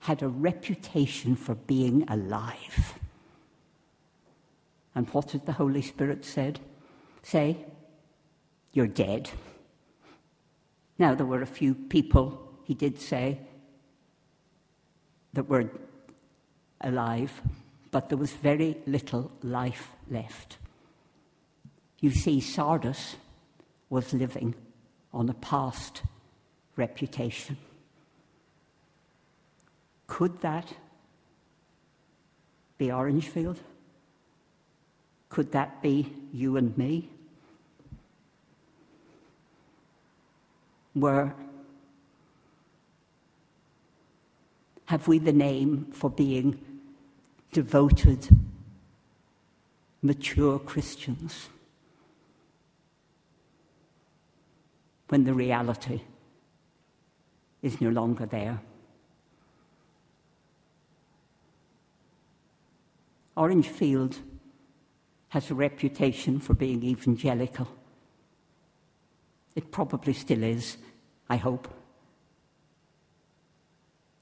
had 0.00 0.22
a 0.22 0.28
reputation 0.28 1.36
for 1.36 1.54
being 1.54 2.04
alive. 2.08 2.98
And 4.94 5.08
what 5.10 5.28
did 5.28 5.46
the 5.46 5.52
Holy 5.52 5.82
Spirit 5.82 6.24
said, 6.24 6.60
say? 7.22 7.64
You're 8.74 8.88
dead. 8.88 9.30
Now, 10.98 11.14
there 11.14 11.26
were 11.26 11.42
a 11.42 11.46
few 11.46 11.74
people, 11.74 12.52
he 12.64 12.74
did 12.74 13.00
say, 13.00 13.38
that 15.32 15.48
were 15.48 15.70
alive, 16.80 17.40
but 17.90 18.08
there 18.08 18.18
was 18.18 18.32
very 18.32 18.76
little 18.86 19.30
life 19.42 19.90
left. 20.10 20.58
You 22.00 22.10
see, 22.10 22.40
Sardis 22.40 23.16
was 23.90 24.12
living 24.12 24.54
on 25.12 25.28
a 25.28 25.34
past 25.34 26.02
reputation. 26.76 27.56
Could 30.08 30.40
that 30.40 30.74
be 32.76 32.90
Orangefield? 32.90 33.60
Could 35.28 35.52
that 35.52 35.80
be 35.80 36.12
you 36.32 36.56
and 36.56 36.76
me? 36.76 37.08
Were 40.94 41.34
have 44.86 45.08
we 45.08 45.18
the 45.18 45.32
name 45.32 45.86
for 45.92 46.10
being 46.10 46.60
devoted, 47.52 48.28
mature 50.02 50.58
Christians? 50.58 51.48
When 55.08 55.24
the 55.24 55.34
reality 55.34 56.02
is 57.62 57.80
no 57.80 57.88
longer 57.88 58.26
there. 58.26 58.60
Orangefield 63.36 64.18
has 65.28 65.50
a 65.50 65.54
reputation 65.54 66.38
for 66.38 66.54
being 66.54 66.84
evangelical. 66.84 67.68
It 69.54 69.70
probably 69.70 70.12
still 70.12 70.42
is, 70.42 70.76
I 71.28 71.36
hope. 71.36 71.68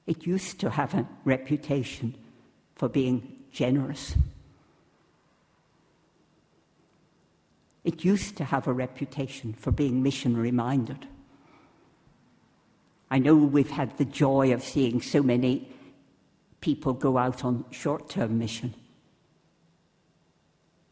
It 0.05 0.25
used 0.25 0.59
to 0.59 0.69
have 0.69 0.93
a 0.93 1.07
reputation 1.25 2.15
for 2.75 2.89
being 2.89 3.37
generous. 3.51 4.15
It 7.83 8.03
used 8.03 8.37
to 8.37 8.45
have 8.45 8.67
a 8.67 8.73
reputation 8.73 9.53
for 9.53 9.71
being 9.71 10.03
missionary 10.03 10.51
minded. 10.51 11.07
I 13.11 13.19
know 13.19 13.35
we've 13.35 13.69
had 13.69 13.97
the 13.97 14.05
joy 14.05 14.53
of 14.53 14.63
seeing 14.63 15.01
so 15.01 15.21
many 15.21 15.69
people 16.61 16.93
go 16.93 17.17
out 17.17 17.43
on 17.43 17.65
short 17.71 18.09
term 18.09 18.39
mission. 18.39 18.73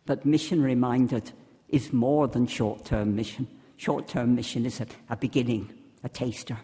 But 0.06 0.26
missionary 0.26 0.76
minded 0.76 1.32
is 1.70 1.94
more 1.94 2.28
than 2.28 2.46
short 2.46 2.86
term 2.86 3.16
mission. 3.16 3.48
Short 3.82 4.08
term 4.08 4.36
mission 4.36 4.68
is 4.68 4.80
a, 4.80 4.86
a 5.10 5.16
beginning, 5.18 5.74
a 6.04 6.10
taster. 6.10 6.60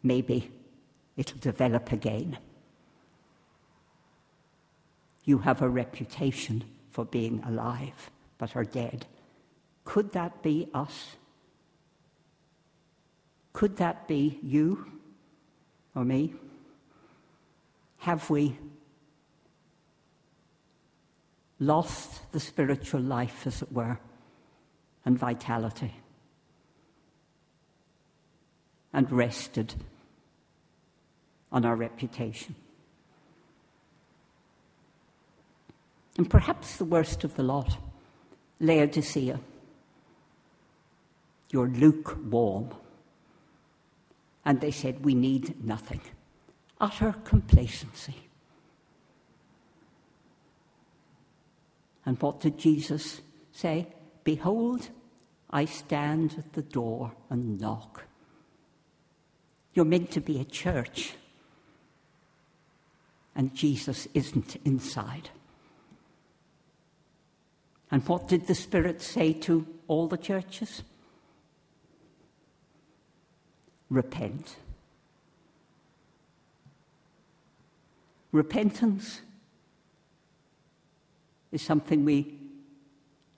Maybe 0.00 0.48
it'll 1.16 1.40
develop 1.40 1.90
again. 1.90 2.38
You 5.24 5.38
have 5.38 5.60
a 5.60 5.68
reputation 5.68 6.62
for 6.92 7.04
being 7.04 7.42
alive, 7.44 8.12
but 8.38 8.54
are 8.54 8.62
dead. 8.62 9.06
Could 9.84 10.12
that 10.12 10.40
be 10.40 10.68
us? 10.72 11.16
Could 13.52 13.76
that 13.78 14.06
be 14.06 14.38
you 14.40 14.86
or 15.96 16.04
me? 16.04 16.32
Have 17.96 18.30
we 18.30 18.56
lost 21.58 22.30
the 22.30 22.38
spiritual 22.38 23.00
life, 23.00 23.48
as 23.48 23.62
it 23.62 23.72
were? 23.72 23.98
And 25.04 25.18
vitality 25.18 25.94
and 28.92 29.10
rested 29.10 29.74
on 31.50 31.64
our 31.64 31.76
reputation. 31.76 32.54
And 36.18 36.28
perhaps 36.28 36.76
the 36.76 36.84
worst 36.84 37.24
of 37.24 37.34
the 37.36 37.42
lot, 37.42 37.78
Laodicea. 38.60 39.40
You're 41.50 41.68
lukewarm. 41.68 42.70
And 44.44 44.60
they 44.60 44.70
said, 44.70 45.04
We 45.04 45.14
need 45.14 45.64
nothing. 45.64 46.00
Utter 46.80 47.14
complacency. 47.24 48.16
And 52.04 52.20
what 52.20 52.40
did 52.40 52.58
Jesus 52.58 53.20
say? 53.52 53.86
Behold, 54.24 54.88
I 55.50 55.64
stand 55.64 56.36
at 56.38 56.52
the 56.52 56.62
door 56.62 57.12
and 57.28 57.60
knock. 57.60 58.04
You're 59.74 59.84
meant 59.84 60.10
to 60.12 60.20
be 60.20 60.40
a 60.40 60.44
church, 60.44 61.14
and 63.34 63.54
Jesus 63.54 64.06
isn't 64.14 64.56
inside. 64.64 65.30
And 67.90 68.06
what 68.08 68.28
did 68.28 68.46
the 68.46 68.54
Spirit 68.54 69.02
say 69.02 69.32
to 69.34 69.66
all 69.88 70.08
the 70.08 70.16
churches? 70.16 70.82
Repent. 73.90 74.56
Repentance 78.30 79.20
is 81.50 81.60
something 81.60 82.06
we 82.06 82.38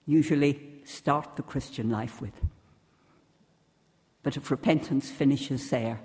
usually 0.05 0.74
start 0.85 1.35
the 1.35 1.43
Christian 1.43 1.89
life 1.89 2.21
with. 2.21 2.39
But 4.23 4.37
if 4.37 4.49
repentance 4.49 5.09
finishes 5.09 5.69
there, 5.69 5.99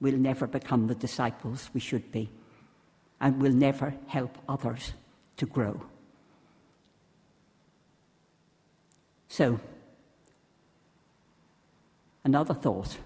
we'll 0.00 0.16
never 0.16 0.46
become 0.46 0.86
the 0.86 0.94
disciples 0.94 1.70
we 1.74 1.80
should 1.80 2.10
be, 2.10 2.30
and 3.20 3.40
we'll 3.40 3.52
never 3.52 3.94
help 4.06 4.38
others 4.48 4.92
to 5.36 5.46
grow. 5.46 5.80
So, 9.28 9.60
another 12.24 12.54
thought. 12.54 12.96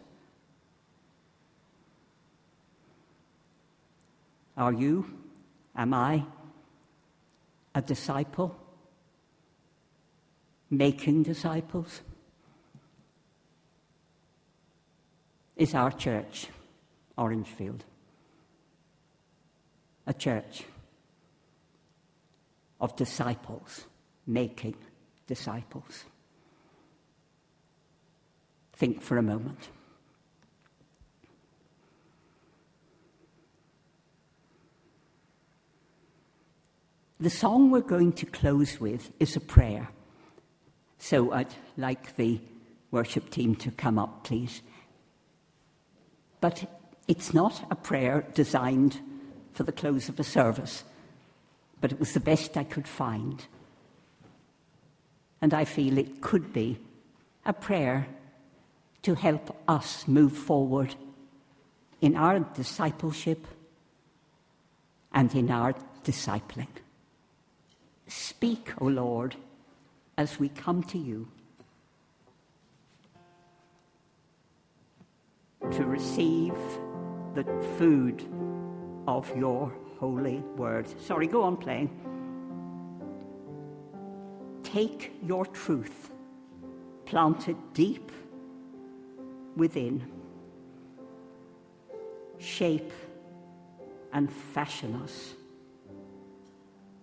Are 4.57 4.73
you, 4.73 5.07
am 5.75 5.95
I, 5.95 6.25
a 7.75 7.81
disciple 7.81 8.60
making 10.71 11.25
disciples? 11.25 12.01
is 15.61 15.75
our 15.75 15.93
church, 15.93 16.47
Orangefield. 17.19 17.85
A 20.07 20.15
church 20.15 20.63
of 22.81 22.97
disciples 22.97 23.85
making 24.27 24.75
disciples. 25.27 26.05
Think 28.73 29.03
for 29.03 29.19
a 29.19 29.23
moment. 29.23 29.69
The 37.21 37.29
song 37.29 37.71
we're 37.71 37.83
going 37.83 38.15
to 38.15 38.25
close 38.25 38.81
with 38.81 39.13
is 39.21 39.37
a 39.37 39.41
prayer. 39.41 39.91
So 41.01 41.33
I'd 41.33 41.55
like 41.79 42.15
the 42.17 42.41
worship 42.91 43.31
team 43.31 43.57
to 43.57 43.71
come 43.71 43.99
up, 43.99 44.23
please. 44.23 44.61
But 46.41 46.71
it's 47.09 47.33
not 47.33 47.65
a 47.71 47.75
prayer 47.75 48.25
designed 48.35 49.01
for 49.55 49.65
the 49.65 49.73
close 49.73 50.11
of 50.11 50.21
a 50.21 50.25
service, 50.25 50.85
but 51.81 51.91
it 51.91 51.99
was 51.99 52.13
the 52.13 52.21
best 52.21 52.57
I 52.57 52.65
could 52.65 52.87
find. 52.87 53.45
And 55.41 55.55
I 55.55 55.65
feel 55.65 55.97
it 55.97 56.21
could 56.21 56.53
be 56.53 56.79
a 57.47 57.55
prayer 57.55 58.07
to 59.03 59.15
help 59.15 59.57
us 59.67 60.07
move 60.07 60.37
forward 60.37 60.95
in 62.03 62.15
our 62.15 62.41
discipleship 62.41 63.47
and 65.13 65.35
in 65.35 65.51
our 65.51 65.75
discipling. 66.05 66.69
Speak, 68.07 68.75
O 68.83 68.85
Lord, 68.85 69.37
as 70.21 70.39
we 70.39 70.51
come 70.51 70.83
to 70.83 70.99
you 70.99 71.27
to 75.71 75.87
receive 75.87 76.53
the 77.35 77.45
food 77.79 78.23
of 79.09 79.35
your 79.35 79.73
holy 79.99 80.41
word. 80.59 80.87
Sorry, 81.01 81.27
go 81.27 81.43
on 81.43 81.57
playing. 81.57 81.89
Take 84.63 85.15
your 85.23 85.47
truth, 85.47 86.11
plant 87.07 87.49
it 87.49 87.57
deep 87.73 88.13
within, 89.57 90.07
shape 92.37 92.93
and 94.13 94.31
fashion 94.31 95.01
us 95.03 95.33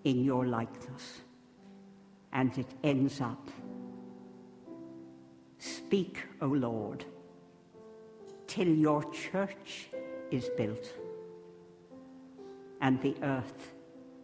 in 0.03 0.23
your 0.23 0.45
likeness. 0.45 1.21
And 2.33 2.55
it 2.57 2.67
ends 2.83 3.21
up 3.21 3.49
Speak, 5.59 6.23
O 6.41 6.47
Lord, 6.47 7.05
till 8.45 8.67
your 8.67 9.03
church 9.11 9.87
is 10.31 10.49
built 10.57 10.93
and 12.81 13.01
the 13.01 13.15
earth 13.23 13.73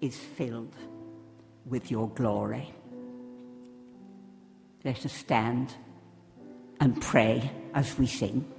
is 0.01 0.18
filled 0.18 0.76
with 1.66 1.89
your 1.89 2.10
glory. 2.10 2.74
Let 4.84 5.06
us 5.06 5.14
stand 5.14 5.74
and 6.80 7.01
pray 7.01 7.49
as 7.74 7.97
we 7.97 8.06
sing. 8.06 8.53